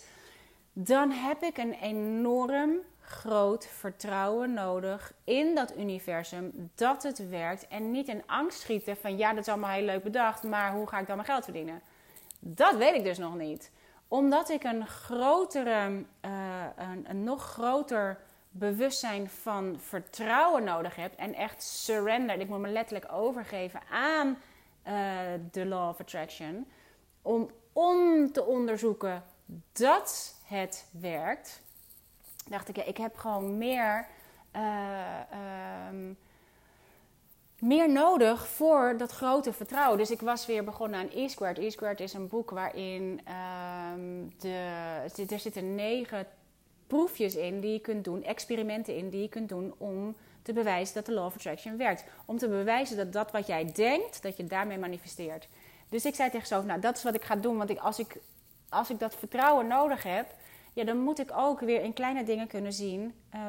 Dan 0.74 1.12
heb 1.12 1.42
ik 1.42 1.58
een 1.58 1.74
enorm 1.74 2.80
groot 3.02 3.68
vertrouwen 3.68 4.54
nodig 4.54 5.14
in 5.24 5.56
dat 5.56 5.78
universum 5.78 6.72
dat 6.76 7.04
het 7.04 7.30
werkt. 7.30 7.68
En 7.68 7.92
niet 7.92 8.08
in 8.08 8.24
angst 8.26 8.60
schieten 8.60 8.98
van 8.98 9.18
ja, 9.18 9.30
dat 9.30 9.40
is 9.40 9.48
allemaal 9.48 9.70
heel 9.70 9.86
leuk 9.86 10.04
bedacht, 10.04 10.44
maar 10.44 10.72
hoe 10.72 10.88
ga 10.88 11.00
ik 11.00 11.08
dan 11.08 11.16
mijn 11.16 11.28
geld 11.28 11.44
verdienen? 11.44 11.82
Dat 12.40 12.76
weet 12.76 12.96
ik 12.96 13.04
dus 13.04 13.18
nog 13.18 13.36
niet. 13.36 13.72
Omdat 14.08 14.50
ik 14.50 14.64
een 14.64 14.88
grotere, 14.88 15.90
uh, 16.26 16.66
een, 16.76 17.10
een 17.10 17.24
nog 17.24 17.44
groter 17.44 18.20
bewustzijn 18.60 19.30
van 19.30 19.80
vertrouwen 19.80 20.64
nodig 20.64 20.96
heb 20.96 21.14
en 21.16 21.34
echt 21.34 21.64
surrender. 21.64 22.40
Ik 22.40 22.50
moet 22.50 22.60
me 22.60 22.68
letterlijk 22.68 23.12
overgeven 23.12 23.80
aan 23.92 24.38
de 25.52 25.66
Law 25.66 25.90
of 25.90 26.00
Attraction. 26.00 26.68
Om, 27.22 27.50
om 27.74 28.32
te 28.32 28.44
onderzoeken 28.44 29.24
dat 29.72 30.36
het 30.46 30.86
werkt. 30.92 31.62
Dacht 32.50 32.70
ik, 32.70 32.76
ja, 32.76 32.84
ik 32.84 32.98
heb 32.98 33.16
gewoon 33.16 33.58
meer, 33.58 34.08
uh, 34.56 35.20
um, 35.90 36.18
meer 37.60 37.92
nodig 37.92 38.48
voor 38.48 38.96
dat 38.98 39.12
grote 39.12 39.54
vertrouwen. 39.54 39.98
Dus 39.98 40.12
ik 40.12 40.22
was 40.22 40.46
weer 40.46 40.64
begonnen 40.64 41.00
aan 41.00 41.10
E-Squared. 41.14 41.58
E-Squared 41.58 42.00
is 42.00 42.14
een 42.14 42.28
boek 42.28 42.50
waarin 42.50 43.22
um, 43.94 44.34
de, 44.38 45.26
er 45.30 45.40
zitten 45.40 45.76
negen 45.76 46.28
proefjes 46.88 47.36
in 47.36 47.60
die 47.60 47.72
je 47.72 47.80
kunt 47.80 48.04
doen, 48.04 48.24
experimenten 48.24 48.96
in 48.96 49.10
die 49.10 49.22
je 49.22 49.30
kunt 49.30 49.50
doen 49.50 49.74
om 49.78 50.16
te 50.42 50.54
bewijzen 50.54 50.96
dat 50.96 51.06
de 51.06 51.14
law 51.14 51.26
of 51.26 51.36
attraction 51.36 51.78
werkt. 51.78 52.04
Om 52.26 52.38
te 52.38 52.48
bewijzen 52.48 52.98
dat 52.98 53.14
dat 53.14 53.32
wat 53.32 53.48
jij 53.48 53.72
denkt, 53.74 54.22
dat 54.22 54.38
je 54.38 54.46
daarmee 54.46 54.78
manifesteert. 54.78 55.48
Dus 55.90 56.06
ik 56.06 56.16
zei 56.16 56.30
tegen 56.30 56.48
zo, 56.48 56.62
nou 56.62 56.80
dat 56.80 56.98
is 56.98 57.04
wat 57.04 57.16
ik 57.16 57.24
ga 57.24 57.36
doen, 57.36 57.58
want 57.58 57.70
ik, 57.70 57.80
als, 57.80 58.00
ik, 58.00 58.18
als 58.70 58.90
ik 58.90 59.00
dat 59.00 59.16
vertrouwen 59.16 59.68
nodig 59.68 60.04
heb, 60.04 60.28
ja, 60.74 60.84
dan 60.84 60.98
moet 60.98 61.20
ik 61.20 61.32
ook 61.36 61.60
weer 61.60 61.82
in 61.82 61.94
kleine 61.94 62.24
dingen 62.24 62.48
kunnen 62.48 62.74
zien 62.74 63.14
uh, 63.36 63.42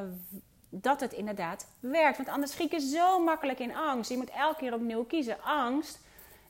dat 0.68 1.00
het 1.00 1.12
inderdaad 1.12 1.66
werkt. 1.80 2.16
Want 2.16 2.28
anders 2.28 2.52
schiet 2.52 2.70
je 2.70 2.80
zo 2.80 3.24
makkelijk 3.24 3.58
in 3.58 3.76
angst. 3.76 4.10
Je 4.10 4.16
moet 4.16 4.30
elke 4.30 4.58
keer 4.58 4.74
opnieuw 4.74 5.04
kiezen. 5.04 5.42
Angst. 5.42 6.00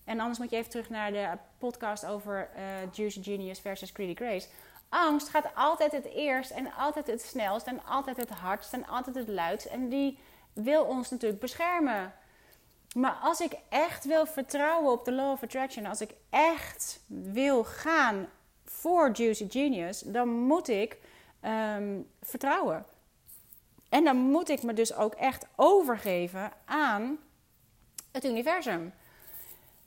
En 0.05 0.21
anders 0.21 0.39
moet 0.39 0.51
je 0.51 0.57
even 0.57 0.71
terug 0.71 0.91
naar 0.91 1.13
de 1.13 1.29
podcast 1.59 2.07
over 2.07 2.49
uh, 2.57 2.63
Juicy 2.93 3.23
Genius 3.23 3.61
versus 3.61 3.91
Greedy 3.91 4.15
Grace 4.15 4.49
Angst 4.89 5.29
gaat 5.29 5.55
altijd 5.55 5.93
het 5.93 6.05
eerst 6.05 6.51
en 6.51 6.73
altijd 6.73 7.07
het 7.07 7.23
snelst 7.23 7.67
en 7.67 7.85
altijd 7.85 8.17
het 8.17 8.31
hardst 8.31 8.73
en 8.73 8.87
altijd 8.87 9.17
het 9.17 9.29
luidst. 9.29 9.67
En 9.67 9.89
die 9.89 10.19
wil 10.53 10.85
ons 10.85 11.11
natuurlijk 11.11 11.41
beschermen. 11.41 12.13
Maar 12.95 13.19
als 13.23 13.41
ik 13.41 13.53
echt 13.69 14.05
wil 14.05 14.27
vertrouwen 14.27 14.93
op 14.93 15.05
de 15.05 15.13
law 15.13 15.31
of 15.31 15.43
attraction, 15.43 15.87
als 15.87 16.01
ik 16.01 16.15
echt 16.31 17.01
wil 17.07 17.65
gaan 17.65 18.29
voor 18.65 19.11
Juicy 19.11 19.51
Genius, 19.51 20.01
dan 20.01 20.29
moet 20.29 20.69
ik 20.69 20.99
um, 21.77 22.11
vertrouwen. 22.23 22.87
En 23.89 24.05
dan 24.05 24.17
moet 24.17 24.49
ik 24.49 24.63
me 24.63 24.73
dus 24.73 24.95
ook 24.95 25.15
echt 25.15 25.47
overgeven 25.57 26.53
aan 26.65 27.19
het 28.13 28.25
universum 28.25 28.93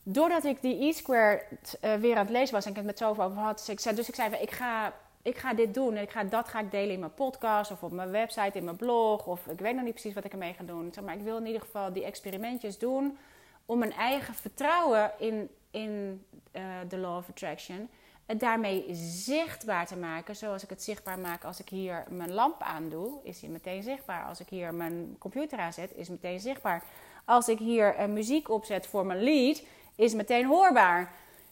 doordat 0.04 0.44
ik 0.44 0.62
die 0.62 0.88
E-Square 0.88 1.44
uh, 1.82 1.94
weer 1.94 2.16
aan 2.16 2.26
het 2.26 2.30
lezen 2.30 2.54
was 2.54 2.66
en 2.66 2.70
ik 2.70 2.78
het 2.78 2.86
met 2.86 2.98
zoveel 2.98 3.24
over 3.24 3.38
had, 3.38 3.58
dus 3.58 3.70
ik 3.70 3.80
zei, 3.80 3.96
dus 3.96 4.08
ik 4.08 4.16
zei 4.16 4.36
ik 4.36 4.52
ga, 4.52 4.94
ik 5.22 5.38
ga 5.38 5.54
dit 5.54 5.74
doen 5.74 5.96
en 5.96 6.02
ik 6.02 6.12
ga, 6.12 6.24
dat 6.24 6.48
ga 6.48 6.60
ik 6.60 6.72
delen 6.72 6.94
in 6.94 7.00
mijn 7.00 7.14
podcast 7.14 7.72
of 7.72 7.84
op 7.84 7.92
mijn 7.92 8.12
website, 8.12 8.58
in 8.58 8.64
mijn 8.64 8.76
blog 8.76 9.26
of 9.26 9.48
ik 9.48 9.60
weet 9.60 9.76
nog 9.76 9.84
niet 9.84 9.94
precies 9.94 10.14
wat 10.14 10.26
ik 10.26 10.32
ermee 10.32 10.54
ga 10.54 10.64
doen. 10.64 10.94
Maar 11.04 11.16
ik 11.16 11.24
wil 11.24 11.38
in 11.38 11.46
ieder 11.46 11.62
geval 11.62 11.94
die 11.94 12.04
experimentjes 12.04 12.78
doen 12.78 13.18
om 13.66 13.80
mijn 13.80 13.94
eigen 13.94 14.34
vertrouwen 14.34 15.12
in, 15.20 15.50
in 15.72 16.24
uh, 16.54 16.64
de 16.90 16.98
Law 16.98 17.18
of 17.18 17.30
Attraction 17.30 17.90
het 18.26 18.40
daarmee 18.40 18.86
zichtbaar 19.24 19.88
te 19.88 19.98
maken. 19.98 20.36
Zoals 20.36 20.64
ik 20.64 20.70
het 20.70 20.84
zichtbaar 20.84 21.20
maak 21.20 21.44
als 21.44 21.60
ik 21.60 21.70
hier 21.70 22.04
mijn 22.10 22.34
lamp 22.34 22.62
aandoe, 22.62 23.20
is 23.24 23.42
hij 23.42 23.50
meteen 23.50 23.84
zichtbaar. 23.84 24.26
Als 24.26 24.40
ik 24.40 24.50
hier 24.50 24.74
mijn 24.74 25.16
computer 25.20 25.60
aanzet, 25.60 25.92
is 25.96 26.10
meteen 26.10 26.40
zichtbaar. 26.40 26.84
Als 27.26 27.50
ik 27.50 27.60
hier 27.60 28.00
uh, 28.00 28.06
muziek 28.06 28.50
opzet 28.50 28.88
voor 28.88 29.06
mijn 29.06 29.24
lied, 29.24 29.68
is 30.02 30.14
meteen 30.14 30.46
hoorbaar. 30.46 31.12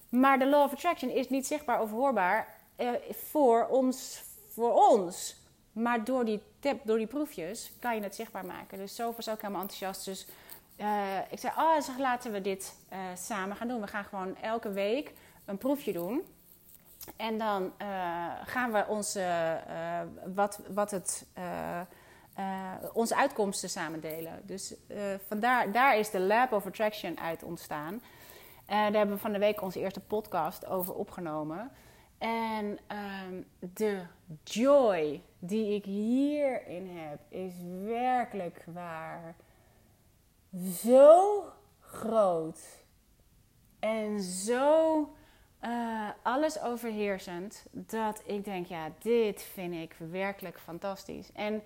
Maar 0.10 0.40
de 0.40 0.48
law 0.48 0.64
of 0.64 0.72
attraction 0.72 1.12
is 1.12 1.30
niet 1.30 1.48
zichtbaar 1.48 1.82
of 1.82 1.92
hoorbaar 1.92 2.48
eh, 2.76 2.90
voor, 3.12 3.68
ons, 3.68 4.24
voor 4.48 4.74
ons. 4.74 5.36
Maar 5.72 6.04
door 6.04 6.26
die, 6.26 6.42
tip, 6.60 6.82
door 6.84 6.98
die 6.98 7.08
proefjes 7.08 7.72
kan 7.80 7.96
je 7.96 8.02
het 8.02 8.16
zichtbaar 8.16 8.46
maken. 8.46 8.78
Dus 8.78 8.96
zo 8.96 9.14
was 9.16 9.30
ook 9.30 9.42
helemaal 9.42 9.62
enthousiast. 9.62 10.06
Dus 10.06 10.28
uh, 10.78 11.18
ik 11.30 11.40
zei, 11.40 11.54
oh, 11.58 11.82
zeg, 11.82 11.98
laten 11.98 12.32
we 12.32 12.42
dit 12.42 12.76
uh, 12.92 12.98
samen 13.16 13.56
gaan 13.56 13.68
doen. 13.68 13.82
We 13.82 13.88
gaan 13.88 14.04
gewoon 14.04 14.36
elke 14.38 14.72
week 14.72 15.14
een 15.46 15.58
proefje 15.58 15.94
doen. 15.94 16.22
En 17.16 17.38
dan 17.38 17.64
uh, 17.82 17.88
gaan 18.46 18.72
we 18.72 18.86
onze, 18.88 19.60
wat, 20.36 20.60
wat 20.68 20.92
het, 20.92 21.26
onze 22.94 23.16
uitkomsten 23.16 23.70
samen 23.70 24.02
delen. 24.02 24.42
Dus 24.44 24.74
vandaar 25.28 25.72
daar 25.72 25.98
is 25.98 26.10
de 26.10 26.20
Lab 26.20 26.52
of 26.52 26.66
Attraction 26.66 27.20
uit 27.20 27.44
ontstaan. 27.44 28.02
Uh, 28.70 28.76
daar 28.76 28.94
hebben 28.94 29.16
we 29.16 29.22
van 29.22 29.32
de 29.32 29.40
week 29.40 29.62
onze 29.62 29.80
eerste 29.80 30.00
podcast 30.00 30.66
over 30.66 30.94
opgenomen. 30.94 31.72
En 32.18 32.80
um, 33.28 33.46
de 33.74 34.02
joy 34.44 35.22
die 35.40 35.76
ik 35.76 35.86
hierin 35.86 36.90
heb, 36.98 37.20
is 37.30 37.54
werkelijk 37.84 38.66
waar 38.74 39.36
zo 40.82 41.44
groot. 41.80 42.60
En 43.80 44.22
zo 44.22 45.00
uh, 45.62 46.10
alles 46.24 46.62
overheersend. 46.62 47.66
Dat 47.72 48.22
ik 48.26 48.46
denk, 48.46 48.66
ja, 48.66 48.92
dit 49.00 49.42
vind 49.42 49.74
ik 49.74 49.96
werkelijk 50.12 50.60
fantastisch. 50.60 51.32
En 51.32 51.64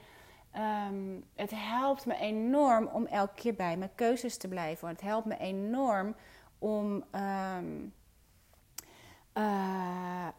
um, 0.87 1.23
het 1.35 1.51
helpt 1.55 2.05
me 2.05 2.15
enorm 2.15 2.87
om 2.87 3.05
elke 3.05 3.35
keer 3.35 3.55
bij 3.55 3.77
mijn 3.77 3.95
keuzes 3.95 4.37
te 4.37 4.47
blijven. 4.47 4.87
Het 4.87 5.01
helpt 5.01 5.25
me 5.25 5.37
enorm 5.37 6.15
om, 6.63 7.03
um, 7.15 7.93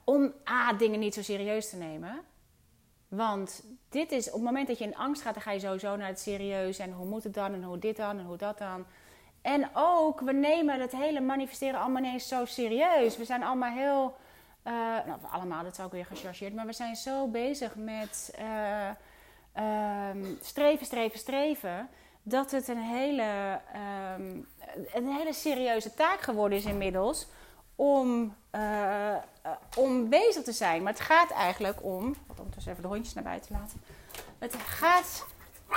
om 0.05 0.33
A, 0.49 0.73
dingen 0.73 1.01
niet 1.01 1.15
zo 1.15 1.23
serieus 1.23 1.71
te 1.71 1.77
nemen. 1.77 2.21
Want 3.09 3.65
dit 3.89 4.13
is, 4.13 4.27
op 4.27 4.33
het 4.33 4.43
moment 4.43 4.67
dat 4.67 4.79
je 4.79 4.85
in 4.85 4.97
angst 4.97 5.23
gaat, 5.23 5.35
dan 5.35 5.43
ga 5.43 5.51
je 5.51 5.61
sowieso 5.61 5.97
naar 5.97 6.09
het 6.09 6.21
serieus. 6.21 6.79
En 6.79 6.93
hoe 6.93 7.07
moet 7.07 7.25
het 7.25 7.35
dan? 7.35 7.53
En 7.53 7.63
hoe 7.63 7.79
dit 7.79 7.97
dan? 7.97 8.19
En 8.19 8.25
hoe 8.25 8.37
dat 8.37 8.59
dan? 8.59 8.85
En 9.43 9.69
ook, 9.75 10.21
we 10.21 10.33
nemen 10.33 10.81
het 10.81 10.93
hele 10.93 11.21
manifesteren 11.21 11.81
allemaal 11.81 12.03
ineens 12.03 12.29
zo 12.29 12.45
serieus. 12.45 13.17
We 13.17 13.25
zijn 13.25 13.43
allemaal 13.43 13.73
heel, 13.73 14.17
uh, 14.67 14.73
nou 15.07 15.19
allemaal, 15.31 15.63
dat 15.63 15.73
is 15.73 15.85
ook 15.85 15.93
weer 15.93 16.07
gechargeerd. 16.07 16.55
Maar 16.55 16.67
we 16.67 16.73
zijn 16.73 16.97
zo 16.97 17.29
bezig 17.29 17.75
met 17.77 18.35
uh, 18.39 18.91
uh, 19.57 20.25
streven, 20.41 20.87
streven, 20.87 21.19
streven. 21.19 21.89
Dat 22.27 22.51
het 22.51 22.69
een 22.69 22.83
hele, 22.83 23.61
ehm, 23.73 24.37
een 24.93 25.07
hele 25.07 25.33
serieuze 25.33 25.95
taak 25.95 26.21
geworden 26.21 26.59
is 26.59 26.65
inmiddels 26.65 27.27
om, 27.77 28.35
uh, 28.55 29.17
om 29.77 30.09
bezig 30.09 30.43
te 30.43 30.53
zijn. 30.53 30.83
Maar 30.83 30.93
het 30.93 31.03
gaat 31.03 31.31
eigenlijk 31.31 31.85
om. 31.85 32.15
Om 32.39 32.47
dus 32.55 32.67
even 32.67 32.83
de 32.83 32.89
hondjes 32.89 33.15
naar 33.15 33.25
buiten 33.25 33.49
te 33.49 33.59
laten. 33.61 33.81
Het 34.39 34.55
gaat 34.55 35.27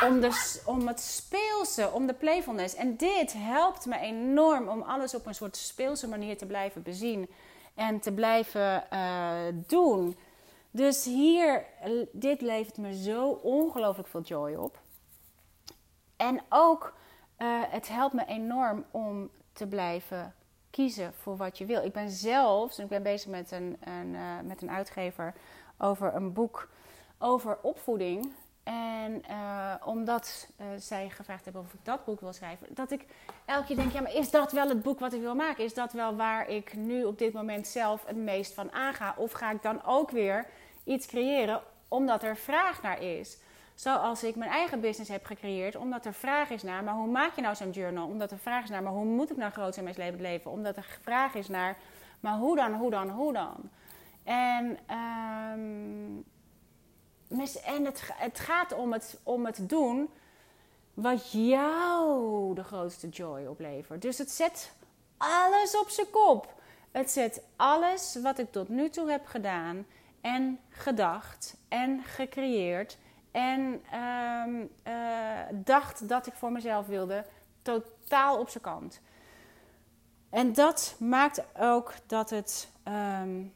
om, 0.03 0.19
de, 0.19 0.61
om 0.65 0.87
het 0.87 0.99
speelse, 0.99 1.91
om 1.91 2.07
de 2.07 2.13
playfulness. 2.13 2.75
En 2.75 2.95
dit 2.95 3.33
helpt 3.33 3.85
me 3.85 3.99
enorm 3.99 4.67
om 4.67 4.81
alles 4.81 5.15
op 5.15 5.25
een 5.25 5.35
soort 5.35 5.57
speelse 5.57 6.07
manier 6.07 6.37
te 6.37 6.45
blijven 6.45 6.83
bezien 6.83 7.29
en 7.75 7.99
te 7.99 8.11
blijven 8.11 8.83
uh, 8.93 9.31
doen. 9.67 10.17
Dus 10.71 11.05
hier, 11.05 11.65
dit 12.11 12.41
levert 12.41 12.77
me 12.77 13.03
zo 13.03 13.29
ongelooflijk 13.29 14.07
veel 14.07 14.21
joy 14.21 14.53
op. 14.53 14.79
En 16.17 16.41
ook, 16.49 16.93
het 17.69 17.87
helpt 17.87 18.13
me 18.13 18.25
enorm 18.25 18.85
om 18.91 19.29
te 19.53 19.67
blijven 19.67 20.33
kiezen 20.69 21.13
voor 21.13 21.37
wat 21.37 21.57
je 21.57 21.65
wil. 21.65 21.83
Ik 21.83 21.93
ben 21.93 22.09
zelfs, 22.09 22.79
ik 22.79 22.87
ben 22.87 23.03
bezig 23.03 23.29
met 23.29 23.51
een, 23.51 23.77
een 23.83 24.13
uh, 24.13 24.39
met 24.43 24.61
een 24.61 24.71
uitgever 24.71 25.33
over 25.77 26.15
een 26.15 26.33
boek 26.33 26.69
over 27.17 27.57
opvoeding. 27.61 28.31
En 28.63 29.23
uh, 29.29 29.73
omdat 29.85 30.49
zij 30.77 31.09
gevraagd 31.09 31.43
hebben 31.43 31.61
of 31.61 31.73
ik 31.73 31.79
dat 31.85 32.05
boek 32.05 32.19
wil 32.19 32.33
schrijven, 32.33 32.67
dat 32.69 32.91
ik 32.91 33.05
elke 33.45 33.65
keer 33.65 33.75
denk: 33.75 33.91
ja, 33.91 34.01
maar 34.01 34.13
is 34.13 34.31
dat 34.31 34.51
wel 34.51 34.69
het 34.69 34.81
boek 34.81 34.99
wat 34.99 35.13
ik 35.13 35.21
wil 35.21 35.35
maken? 35.35 35.63
Is 35.63 35.73
dat 35.73 35.93
wel 35.93 36.15
waar 36.15 36.49
ik 36.49 36.75
nu 36.75 37.03
op 37.03 37.17
dit 37.17 37.33
moment 37.33 37.67
zelf 37.67 38.05
het 38.05 38.15
meest 38.17 38.53
van 38.53 38.71
aanga? 38.71 39.13
Of 39.17 39.31
ga 39.31 39.51
ik 39.51 39.61
dan 39.61 39.83
ook 39.83 40.11
weer 40.11 40.45
iets 40.83 41.07
creëren 41.07 41.61
omdat 41.87 42.23
er 42.23 42.37
vraag 42.37 42.81
naar 42.81 43.01
is? 43.01 43.37
Zoals 43.77 44.23
ik 44.23 44.35
mijn 44.35 44.51
eigen 44.51 44.81
business 44.81 45.09
heb 45.11 45.25
gecreëerd, 45.25 45.75
omdat 45.75 46.05
er 46.05 46.13
vraag 46.13 46.49
is 46.49 46.63
naar, 46.63 46.83
maar 46.83 46.93
hoe 46.93 47.07
maak 47.07 47.35
je 47.35 47.41
nou 47.41 47.55
zo'n 47.55 47.69
journal? 47.69 48.07
Omdat 48.07 48.31
er 48.31 48.37
vraag 48.37 48.63
is 48.63 48.69
naar, 48.69 48.83
maar 48.83 48.91
hoe 48.91 49.05
moet 49.05 49.31
ik 49.31 49.37
nou 49.37 49.51
groot 49.51 49.73
zijn 49.73 49.85
met 49.85 49.97
leven 49.97 50.21
leven? 50.21 50.51
Omdat 50.51 50.77
er 50.77 50.99
vraag 51.01 51.33
is 51.33 51.47
naar, 51.47 51.77
maar 52.19 52.37
hoe 52.37 52.55
dan, 52.55 52.73
hoe 52.73 52.89
dan, 52.89 53.09
hoe 53.09 53.33
dan? 53.33 53.69
En, 54.23 54.65
um, 54.95 56.25
en 57.65 57.85
het, 57.85 58.11
het 58.13 58.39
gaat 58.39 58.73
om 58.73 58.93
het, 58.93 59.19
om 59.23 59.45
het 59.45 59.69
doen 59.69 60.09
wat 60.93 61.31
jou 61.31 62.55
de 62.55 62.63
grootste 62.63 63.09
joy 63.09 63.45
oplevert. 63.45 64.01
Dus 64.01 64.17
het 64.17 64.31
zet 64.31 64.71
alles 65.17 65.79
op 65.79 65.89
zijn 65.89 66.09
kop. 66.09 66.53
Het 66.91 67.11
zet 67.11 67.41
alles 67.55 68.17
wat 68.21 68.39
ik 68.39 68.51
tot 68.51 68.69
nu 68.69 68.89
toe 68.89 69.11
heb 69.11 69.25
gedaan 69.25 69.85
en 70.21 70.59
gedacht 70.69 71.57
en 71.67 72.03
gecreëerd 72.03 72.97
en 73.37 73.83
um, 73.99 74.69
uh, 74.87 75.39
dacht 75.51 76.09
dat 76.09 76.27
ik 76.27 76.33
voor 76.33 76.51
mezelf 76.51 76.87
wilde, 76.87 77.25
totaal 77.61 78.39
op 78.39 78.49
zijn 78.49 78.63
kant. 78.63 79.01
En 80.29 80.53
dat 80.53 80.95
maakt 80.99 81.43
ook 81.59 81.93
dat 82.07 82.29
het. 82.29 82.69
Um, 83.21 83.53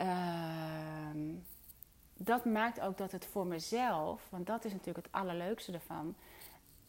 uh, 0.00 0.08
dat 2.14 2.44
maakt 2.44 2.80
ook 2.80 2.98
dat 2.98 3.12
het 3.12 3.26
voor 3.26 3.46
mezelf, 3.46 4.22
want 4.30 4.46
dat 4.46 4.64
is 4.64 4.72
natuurlijk 4.72 5.06
het 5.06 5.14
allerleukste 5.14 5.72
ervan, 5.72 6.14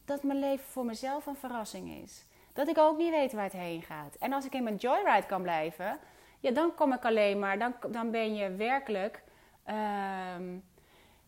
dat 0.06 0.24
mijn 0.24 0.40
leven 0.40 0.66
voor 0.66 0.86
mezelf 0.86 1.26
een 1.26 1.36
verrassing 1.36 2.04
is. 2.04 2.26
Dat 2.54 2.68
ik 2.68 2.78
ook 2.78 2.98
niet 2.98 3.10
weet 3.10 3.34
waar 3.34 3.44
het 3.44 3.54
heen 3.54 3.82
gaat. 3.82 4.16
En 4.16 4.34
als 4.34 4.46
ik 4.46 4.54
in 4.54 4.64
mijn 4.64 4.76
joyride 4.76 5.28
kan 5.28 5.42
blijven, 5.42 6.00
ja, 6.40 6.52
dan 6.52 6.76
kom 6.76 6.94
ik 6.94 7.06
alleen 7.06 7.40
maar, 7.40 7.60
dan, 7.60 7.74
dan 7.90 8.12
ben 8.12 8.36
je 8.36 8.56
werkelijk. 8.56 9.24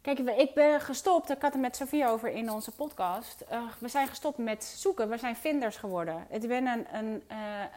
Kijk, 0.04 0.20
ik 0.20 0.54
ben 0.54 0.82
gestopt, 0.82 1.30
ik 1.30 1.42
had 1.42 1.54
het 1.54 1.62
met 1.62 1.76
Sofie 1.76 2.08
over 2.08 2.30
in 2.30 2.52
onze 2.52 2.72
podcast. 2.72 3.44
Uh, 3.52 3.64
we 3.80 3.88
zijn 3.88 4.08
gestopt 4.08 4.38
met 4.38 4.64
zoeken, 4.64 5.10
we 5.10 5.18
zijn 5.18 5.36
vinders 5.36 5.78
geworden. 5.78 6.26
Ik 6.30 6.48
ben 6.48 6.68
een, 6.68 6.86
een, 6.94 7.24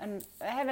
een, 0.00 0.22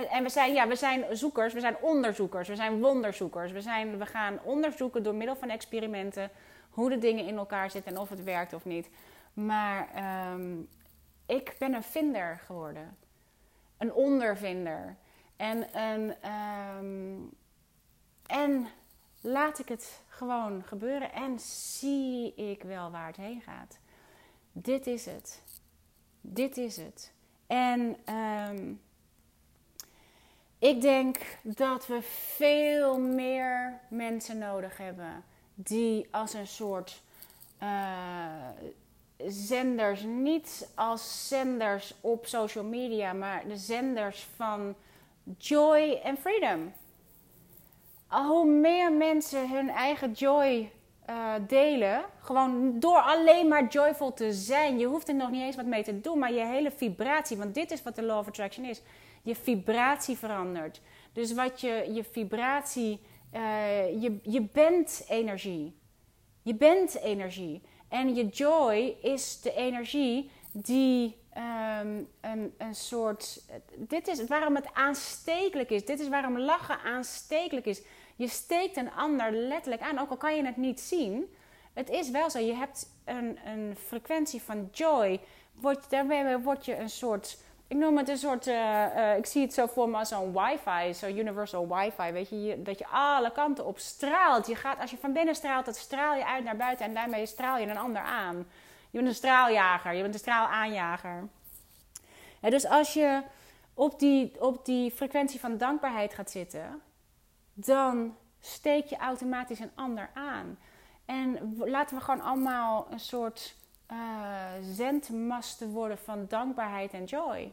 en 0.08 0.22
we 0.22 0.28
zijn, 0.28 0.52
ja, 0.52 0.68
we 0.68 0.76
zijn 0.76 1.04
zoekers, 1.16 1.52
we 1.52 1.60
zijn 1.60 1.76
onderzoekers, 1.80 2.48
we 2.48 2.56
zijn 2.56 2.80
wonderzoekers. 2.80 3.52
We, 3.52 3.60
zijn, 3.60 3.98
we 3.98 4.06
gaan 4.06 4.38
onderzoeken 4.42 5.02
door 5.02 5.14
middel 5.14 5.36
van 5.36 5.50
experimenten 5.50 6.30
hoe 6.70 6.90
de 6.90 6.98
dingen 6.98 7.26
in 7.26 7.36
elkaar 7.36 7.70
zitten 7.70 7.92
en 7.94 8.00
of 8.00 8.08
het 8.08 8.24
werkt 8.24 8.52
of 8.52 8.64
niet. 8.64 8.88
Maar 9.32 9.88
um, 10.32 10.68
ik 11.26 11.56
ben 11.58 11.74
een 11.74 11.82
vinder 11.82 12.40
geworden, 12.44 12.96
een 13.78 13.92
ondervinder. 13.92 14.96
En, 15.36 15.78
een, 15.78 16.14
en 16.20 16.73
laat 19.54 19.62
ik 19.62 19.78
het 19.78 20.00
gewoon 20.08 20.62
gebeuren 20.62 21.12
en 21.12 21.38
zie 21.40 22.34
ik 22.34 22.62
wel 22.62 22.90
waar 22.90 23.06
het 23.06 23.16
heen 23.16 23.40
gaat. 23.40 23.78
Dit 24.52 24.86
is 24.86 25.06
het. 25.06 25.42
Dit 26.20 26.56
is 26.56 26.76
het. 26.76 27.12
En 27.46 27.96
um, 28.14 28.80
ik 30.58 30.80
denk 30.80 31.18
dat 31.42 31.86
we 31.86 32.02
veel 32.36 33.00
meer 33.00 33.80
mensen 33.88 34.38
nodig 34.38 34.76
hebben 34.76 35.24
die 35.54 36.08
als 36.10 36.34
een 36.34 36.46
soort 36.46 37.02
uh, 37.62 38.48
zenders, 39.26 40.02
niet 40.02 40.68
als 40.74 41.28
zenders 41.28 41.94
op 42.00 42.26
social 42.26 42.64
media, 42.64 43.12
maar 43.12 43.48
de 43.48 43.56
zenders 43.56 44.26
van 44.36 44.74
joy 45.38 46.00
en 46.02 46.16
freedom 46.16 46.72
hoe 48.22 48.46
meer 48.46 48.92
mensen 48.92 49.50
hun 49.50 49.68
eigen 49.68 50.12
joy 50.12 50.70
uh, 51.10 51.34
delen, 51.46 52.04
gewoon 52.20 52.80
door 52.80 52.98
alleen 52.98 53.48
maar 53.48 53.66
joyful 53.68 54.12
te 54.12 54.32
zijn. 54.32 54.78
Je 54.78 54.86
hoeft 54.86 55.08
er 55.08 55.14
nog 55.14 55.30
niet 55.30 55.42
eens 55.42 55.56
wat 55.56 55.66
mee 55.66 55.82
te 55.82 56.00
doen, 56.00 56.18
maar 56.18 56.32
je 56.32 56.46
hele 56.46 56.70
vibratie, 56.70 57.36
want 57.36 57.54
dit 57.54 57.70
is 57.70 57.82
wat 57.82 57.96
de 57.96 58.02
law 58.02 58.18
of 58.18 58.26
attraction 58.26 58.64
is. 58.64 58.82
Je 59.22 59.34
vibratie 59.34 60.16
verandert. 60.16 60.80
Dus 61.12 61.32
wat 61.32 61.60
je, 61.60 61.90
je 61.92 62.04
vibratie, 62.04 63.00
uh, 63.34 64.02
je, 64.02 64.18
je 64.22 64.42
bent 64.42 65.04
energie. 65.08 65.76
Je 66.42 66.54
bent 66.54 67.00
energie. 67.00 67.62
En 67.88 68.14
je 68.14 68.26
joy 68.26 68.96
is 69.02 69.40
de 69.40 69.54
energie 69.54 70.30
die 70.52 71.16
um, 71.80 72.08
een, 72.20 72.54
een 72.58 72.74
soort. 72.74 73.42
Dit 73.76 74.08
is 74.08 74.26
waarom 74.26 74.54
het 74.54 74.72
aanstekelijk 74.72 75.70
is. 75.70 75.84
Dit 75.84 76.00
is 76.00 76.08
waarom 76.08 76.38
lachen 76.38 76.80
aanstekelijk 76.80 77.66
is. 77.66 77.82
Je 78.16 78.28
steekt 78.28 78.76
een 78.76 78.92
ander 78.92 79.32
letterlijk 79.32 79.82
aan, 79.82 79.98
ook 79.98 80.10
al 80.10 80.16
kan 80.16 80.36
je 80.36 80.44
het 80.44 80.56
niet 80.56 80.80
zien. 80.80 81.34
Het 81.72 81.90
is 81.90 82.10
wel 82.10 82.30
zo. 82.30 82.38
Je 82.38 82.54
hebt 82.54 82.86
een, 83.04 83.38
een 83.44 83.76
frequentie 83.86 84.42
van 84.42 84.68
joy. 84.72 85.20
Word, 85.52 85.90
daarmee 85.90 86.36
word 86.36 86.64
je 86.64 86.76
een 86.76 86.90
soort. 86.90 87.38
Ik 87.66 87.76
noem 87.76 87.96
het 87.96 88.08
een 88.08 88.18
soort. 88.18 88.46
Uh, 88.46 88.84
uh, 88.96 89.16
ik 89.16 89.26
zie 89.26 89.42
het 89.42 89.54
zo 89.54 89.66
voor 89.66 89.88
me 89.88 89.96
als 89.96 90.08
zo'n 90.08 90.32
wifi, 90.32 90.94
zo'n 90.94 91.18
universal 91.18 91.68
wifi. 91.68 92.12
Weet 92.12 92.28
je, 92.28 92.42
je, 92.42 92.62
dat 92.62 92.78
je 92.78 92.86
alle 92.86 93.32
kanten 93.32 93.66
op 93.66 93.78
straalt. 93.78 94.46
Je 94.46 94.56
gaat, 94.56 94.80
als 94.80 94.90
je 94.90 94.96
van 94.96 95.12
binnen 95.12 95.34
straalt, 95.34 95.64
dat 95.64 95.76
straal 95.76 96.14
je 96.14 96.26
uit 96.26 96.44
naar 96.44 96.56
buiten 96.56 96.86
en 96.86 96.94
daarmee 96.94 97.26
straal 97.26 97.58
je 97.58 97.66
een 97.66 97.76
ander 97.76 98.02
aan. 98.02 98.36
Je 98.90 98.98
bent 98.98 99.06
een 99.06 99.14
straaljager, 99.14 99.92
je 99.92 100.02
bent 100.02 100.14
een 100.14 100.20
straalaanjager. 100.20 101.28
Ja, 102.40 102.50
dus 102.50 102.66
als 102.66 102.92
je 102.94 103.22
op 103.74 103.98
die, 103.98 104.32
op 104.40 104.64
die 104.64 104.90
frequentie 104.90 105.40
van 105.40 105.56
dankbaarheid 105.56 106.14
gaat 106.14 106.30
zitten, 106.30 106.82
dan 107.54 108.16
steek 108.40 108.86
je 108.86 108.96
automatisch 108.96 109.58
een 109.58 109.72
ander 109.74 110.10
aan. 110.14 110.58
En 111.04 111.56
laten 111.58 111.96
we 111.96 112.02
gewoon 112.02 112.20
allemaal 112.20 112.86
een 112.90 113.00
soort 113.00 113.56
uh, 113.92 113.96
zendmasten 114.62 115.70
worden 115.70 115.98
van 115.98 116.26
dankbaarheid 116.28 116.92
en 116.92 117.04
joy. 117.04 117.52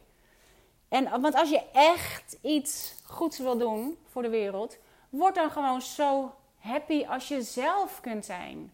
En, 0.88 1.20
want 1.20 1.34
als 1.34 1.50
je 1.50 1.70
echt 1.72 2.38
iets 2.40 2.94
goeds 3.04 3.38
wil 3.38 3.58
doen 3.58 3.98
voor 4.10 4.22
de 4.22 4.28
wereld, 4.28 4.78
word 5.08 5.34
dan 5.34 5.50
gewoon 5.50 5.82
zo 5.82 6.34
happy 6.58 7.06
als 7.06 7.28
je 7.28 7.42
zelf 7.42 8.00
kunt 8.00 8.24
zijn. 8.24 8.72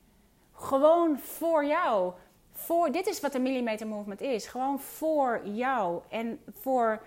Gewoon 0.53 1.19
voor 1.19 1.65
jou. 1.65 2.13
Voor, 2.53 2.93
dit 2.93 3.07
is 3.07 3.21
wat 3.21 3.33
de 3.33 3.39
Millimeter 3.39 3.87
Movement 3.87 4.21
is. 4.21 4.47
Gewoon 4.47 4.81
voor 4.81 5.41
jou 5.45 6.03
en 6.09 6.41
voor 6.61 7.03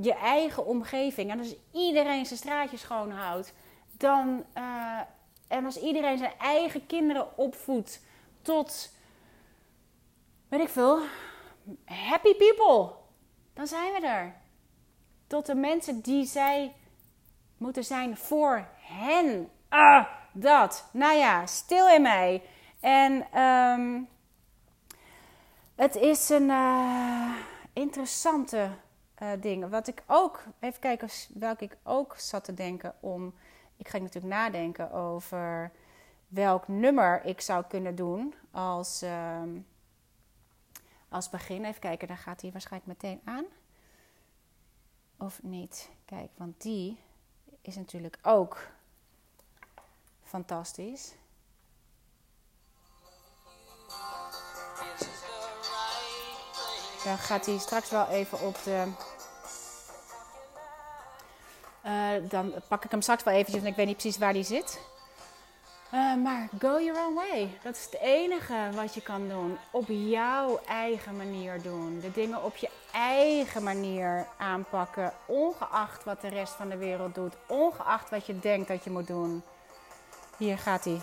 je 0.00 0.14
eigen 0.14 0.66
omgeving. 0.66 1.30
En 1.30 1.38
als 1.38 1.54
iedereen 1.72 2.26
zijn 2.26 2.38
straatje 2.38 2.76
schoon 2.76 3.10
houdt, 3.10 3.54
dan. 3.96 4.44
Uh, 4.58 5.00
en 5.52 5.64
als 5.64 5.76
iedereen 5.76 6.18
zijn 6.18 6.32
eigen 6.38 6.86
kinderen 6.86 7.38
opvoedt 7.38 8.00
tot. 8.42 8.92
weet 10.48 10.60
ik 10.60 10.68
veel. 10.68 10.98
happy 11.84 12.34
people. 12.34 12.92
Dan 13.54 13.66
zijn 13.66 13.92
we 13.92 14.06
er. 14.06 14.34
Tot 15.26 15.46
de 15.46 15.54
mensen 15.54 16.00
die 16.00 16.24
zij 16.24 16.74
moeten 17.56 17.84
zijn 17.84 18.16
voor 18.16 18.68
hen. 18.80 19.50
Ah, 19.68 20.06
dat. 20.32 20.88
Nou 20.92 21.16
ja, 21.16 21.46
stil 21.46 21.88
in 21.88 22.02
mij. 22.02 22.42
En 22.80 23.26
ehm, 23.32 24.00
het 25.74 25.96
is 25.96 26.28
een 26.28 26.48
uh, 26.48 27.34
interessante 27.72 28.70
uh, 29.22 29.28
ding. 29.40 29.68
Wat 29.68 29.88
ik 29.88 30.02
ook, 30.06 30.44
even 30.60 30.80
kijken 30.80 31.08
welke 31.34 31.64
ik 31.64 31.76
ook 31.82 32.14
zat 32.16 32.44
te 32.44 32.54
denken 32.54 32.94
om. 33.00 33.34
Ik 33.76 33.88
ga 33.88 33.98
natuurlijk 33.98 34.34
nadenken 34.34 34.92
over 34.92 35.72
welk 36.28 36.68
nummer 36.68 37.24
ik 37.24 37.40
zou 37.40 37.64
kunnen 37.68 37.94
doen 37.94 38.34
als, 38.50 39.02
uh, 39.02 39.42
als 41.08 41.30
begin. 41.30 41.64
Even 41.64 41.80
kijken, 41.80 42.08
daar 42.08 42.16
gaat 42.16 42.40
hij 42.40 42.52
waarschijnlijk 42.52 43.02
meteen 43.02 43.20
aan. 43.24 43.44
Of 45.18 45.42
niet? 45.42 45.90
Kijk, 46.04 46.30
want 46.36 46.62
die 46.62 46.98
is 47.60 47.76
natuurlijk 47.76 48.18
ook 48.22 48.70
fantastisch. 50.22 51.14
Dan 57.04 57.18
gaat 57.18 57.46
hij 57.46 57.58
straks 57.58 57.90
wel 57.90 58.08
even 58.08 58.40
op 58.40 58.62
de. 58.62 58.92
Uh, 61.86 62.08
dan 62.28 62.54
pak 62.68 62.84
ik 62.84 62.90
hem 62.90 63.02
straks 63.02 63.22
wel 63.22 63.34
eventjes, 63.34 63.62
want 63.62 63.70
ik 63.70 63.76
weet 63.76 63.86
niet 63.86 63.96
precies 63.96 64.18
waar 64.18 64.32
die 64.32 64.44
zit. 64.44 64.80
Uh, 65.94 66.14
maar 66.14 66.48
go 66.58 66.80
your 66.80 67.06
own 67.06 67.14
way. 67.14 67.58
Dat 67.62 67.76
is 67.76 67.84
het 67.84 68.00
enige 68.00 68.54
wat 68.74 68.94
je 68.94 69.00
kan 69.00 69.28
doen. 69.28 69.58
Op 69.70 69.84
jouw 69.88 70.60
eigen 70.68 71.16
manier 71.16 71.62
doen. 71.62 72.00
De 72.00 72.12
dingen 72.12 72.44
op 72.44 72.56
je 72.56 72.68
eigen 72.92 73.62
manier 73.62 74.26
aanpakken. 74.38 75.12
Ongeacht 75.26 76.04
wat 76.04 76.20
de 76.20 76.28
rest 76.28 76.52
van 76.52 76.68
de 76.68 76.76
wereld 76.76 77.14
doet. 77.14 77.34
Ongeacht 77.46 78.10
wat 78.10 78.26
je 78.26 78.38
denkt 78.38 78.68
dat 78.68 78.84
je 78.84 78.90
moet 78.90 79.06
doen. 79.06 79.42
Hier 80.36 80.58
gaat 80.58 80.84
hij. 80.84 81.00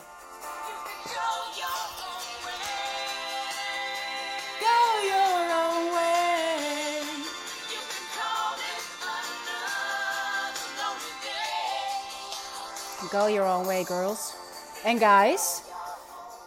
Go 13.09 13.27
your 13.27 13.57
own 13.57 13.65
way, 13.65 13.83
girls 13.83 14.35
en 14.83 14.97
guys. 14.97 15.61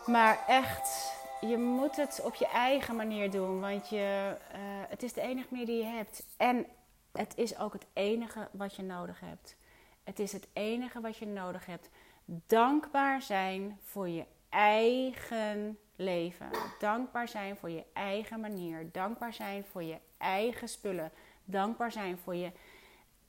Maar 0.07 0.45
echt, 0.47 1.13
je 1.41 1.59
moet 1.59 1.97
het 1.97 2.21
op 2.25 2.35
je 2.35 2.47
eigen 2.47 2.97
manier 2.97 3.31
doen. 3.31 3.61
Want 3.61 3.89
je, 3.89 4.37
uh, 4.53 4.59
het 4.89 5.03
is 5.03 5.13
de 5.13 5.21
enige 5.21 5.47
manier 5.51 5.67
die 5.67 5.77
je 5.77 5.85
hebt. 5.85 6.25
En 6.37 6.67
het 7.13 7.33
is 7.37 7.59
ook 7.59 7.73
het 7.73 7.87
enige 7.93 8.49
wat 8.53 8.77
je 8.77 8.83
nodig 8.83 9.21
hebt. 9.21 9.57
Het 10.05 10.19
is 10.19 10.33
het 10.33 10.47
enige 10.53 11.01
wat 11.01 11.17
je 11.17 11.27
nodig 11.27 11.67
hebt. 11.67 11.89
Dankbaar 12.25 13.23
zijn 13.23 13.79
voor 13.83 14.09
je 14.09 14.25
eigen 14.49 15.79
leven. 15.97 16.51
Dankbaar 16.79 17.29
zijn 17.29 17.57
voor 17.57 17.71
je 17.71 17.85
eigen 17.93 18.41
manier. 18.41 18.89
Dankbaar 18.93 19.33
zijn 19.33 19.65
voor 19.71 19.83
je 19.83 19.99
eigen 20.19 20.69
spullen. 20.69 21.13
Dankbaar 21.45 21.93
zijn 21.93 22.19
voor 22.19 22.35
je 22.35 22.53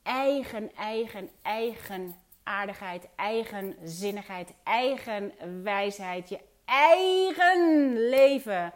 eigen, 0.03 0.75
eigen, 0.75 1.29
eigen 1.41 2.15
aardigheid, 2.43 3.07
eigenzinnigheid, 3.15 4.53
eigen 4.63 5.31
wijsheid, 5.63 6.29
je 6.29 6.39
eigen 6.65 7.93
leven. 8.09 8.73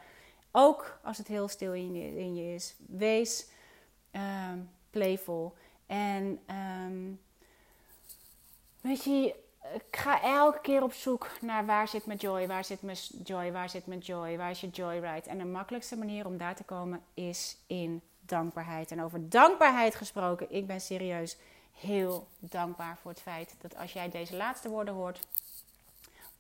Ook 0.52 1.00
als 1.04 1.18
het 1.18 1.28
heel 1.28 1.48
stil 1.48 1.74
in 1.74 1.94
je, 1.94 2.18
in 2.18 2.36
je 2.36 2.54
is. 2.54 2.76
Wees 2.88 3.48
um, 4.12 4.70
playful. 4.90 5.56
En 5.86 6.40
um, 6.86 7.20
weet 8.82 9.04
je, 9.04 9.36
ik 9.74 9.98
ga 9.98 10.22
elke 10.22 10.62
keer 10.62 10.84
op 10.84 10.94
zoek 10.94 11.30
naar 11.42 11.66
waar 11.66 11.88
zit 11.88 12.06
mijn 12.06 12.18
joy, 12.18 12.48
waar 12.48 12.66
zit 12.66 12.82
mijn 12.82 12.98
joy, 13.24 13.52
waar 13.52 13.70
zit 13.70 13.86
mijn 13.86 14.00
joy, 14.00 14.38
waar 14.38 14.50
is 14.50 14.62
je 14.62 14.70
joyride. 14.70 15.30
En 15.30 15.38
de 15.38 15.46
makkelijkste 15.46 15.98
manier 15.98 16.26
om 16.26 16.38
daar 16.38 16.56
te 16.56 16.64
komen 16.64 17.02
is 17.14 17.58
in 17.68 18.02
dankbaarheid. 18.20 18.92
En 18.92 19.02
over 19.02 19.30
dankbaarheid 19.30 19.96
gesproken, 19.96 20.52
ik 20.52 20.68
ben 20.68 20.82
serieus 20.82 21.38
heel 21.80 22.28
dankbaar 22.40 22.98
voor 22.98 23.12
het 23.12 23.22
feit 23.22 23.56
dat 23.62 23.76
als 23.78 23.94
jij 23.94 24.10
deze 24.10 24.36
laatste 24.36 24.70
woorden 24.70 24.94
hoort, 24.94 25.28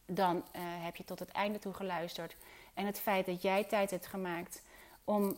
dan 0.05 0.35
uh, 0.35 0.61
heb 0.61 0.95
je 0.95 1.03
tot 1.03 1.19
het 1.19 1.31
einde 1.31 1.59
toe 1.59 1.73
geluisterd. 1.73 2.35
En 2.73 2.85
het 2.85 2.99
feit 2.99 3.25
dat 3.25 3.41
jij 3.41 3.63
tijd 3.63 3.91
hebt 3.91 4.07
gemaakt 4.07 4.61
om 5.03 5.37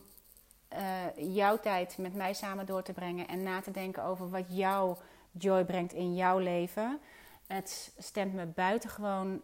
uh, 0.72 1.34
jouw 1.34 1.58
tijd 1.60 1.98
met 1.98 2.14
mij 2.14 2.34
samen 2.34 2.66
door 2.66 2.82
te 2.82 2.92
brengen 2.92 3.28
en 3.28 3.42
na 3.42 3.60
te 3.60 3.70
denken 3.70 4.02
over 4.02 4.30
wat 4.30 4.44
jouw 4.48 4.98
joy 5.30 5.64
brengt 5.64 5.92
in 5.92 6.14
jouw 6.14 6.38
leven. 6.38 7.00
Het 7.46 7.92
stemt 7.98 8.34
me 8.34 8.46
buitengewoon 8.46 9.42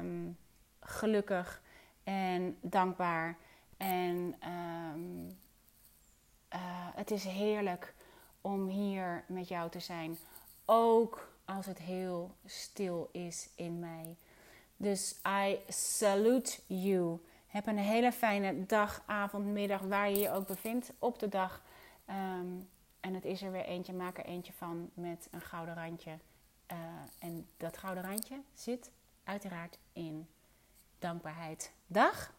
um, 0.00 0.38
gelukkig 0.80 1.62
en 2.04 2.56
dankbaar. 2.60 3.36
En 3.76 4.34
um, 4.94 5.38
uh, 6.54 6.58
het 6.94 7.10
is 7.10 7.24
heerlijk 7.24 7.94
om 8.40 8.68
hier 8.68 9.24
met 9.26 9.48
jou 9.48 9.70
te 9.70 9.80
zijn. 9.80 10.18
Ook 10.64 11.28
als 11.44 11.66
het 11.66 11.78
heel 11.78 12.34
stil 12.44 13.08
is 13.12 13.48
in 13.54 13.78
mij. 13.78 14.16
Dus 14.76 15.20
I 15.26 15.58
salute 15.68 16.58
you. 16.66 17.18
Heb 17.46 17.66
een 17.66 17.78
hele 17.78 18.12
fijne 18.12 18.66
dag, 18.66 19.02
avond, 19.06 19.46
middag, 19.46 19.80
waar 19.80 20.10
je 20.10 20.18
je 20.18 20.30
ook 20.30 20.46
bevindt 20.46 20.92
op 20.98 21.18
de 21.18 21.28
dag. 21.28 21.62
Um, 22.08 22.68
en 23.00 23.14
het 23.14 23.24
is 23.24 23.42
er 23.42 23.52
weer 23.52 23.64
eentje, 23.64 23.92
maak 23.92 24.18
er 24.18 24.24
eentje 24.24 24.52
van 24.52 24.90
met 24.94 25.28
een 25.30 25.40
gouden 25.40 25.74
randje. 25.74 26.18
Uh, 26.72 26.78
en 27.18 27.48
dat 27.56 27.76
gouden 27.76 28.04
randje 28.04 28.40
zit 28.54 28.90
uiteraard 29.24 29.78
in 29.92 30.28
dankbaarheid. 30.98 31.72
Dag! 31.86 32.36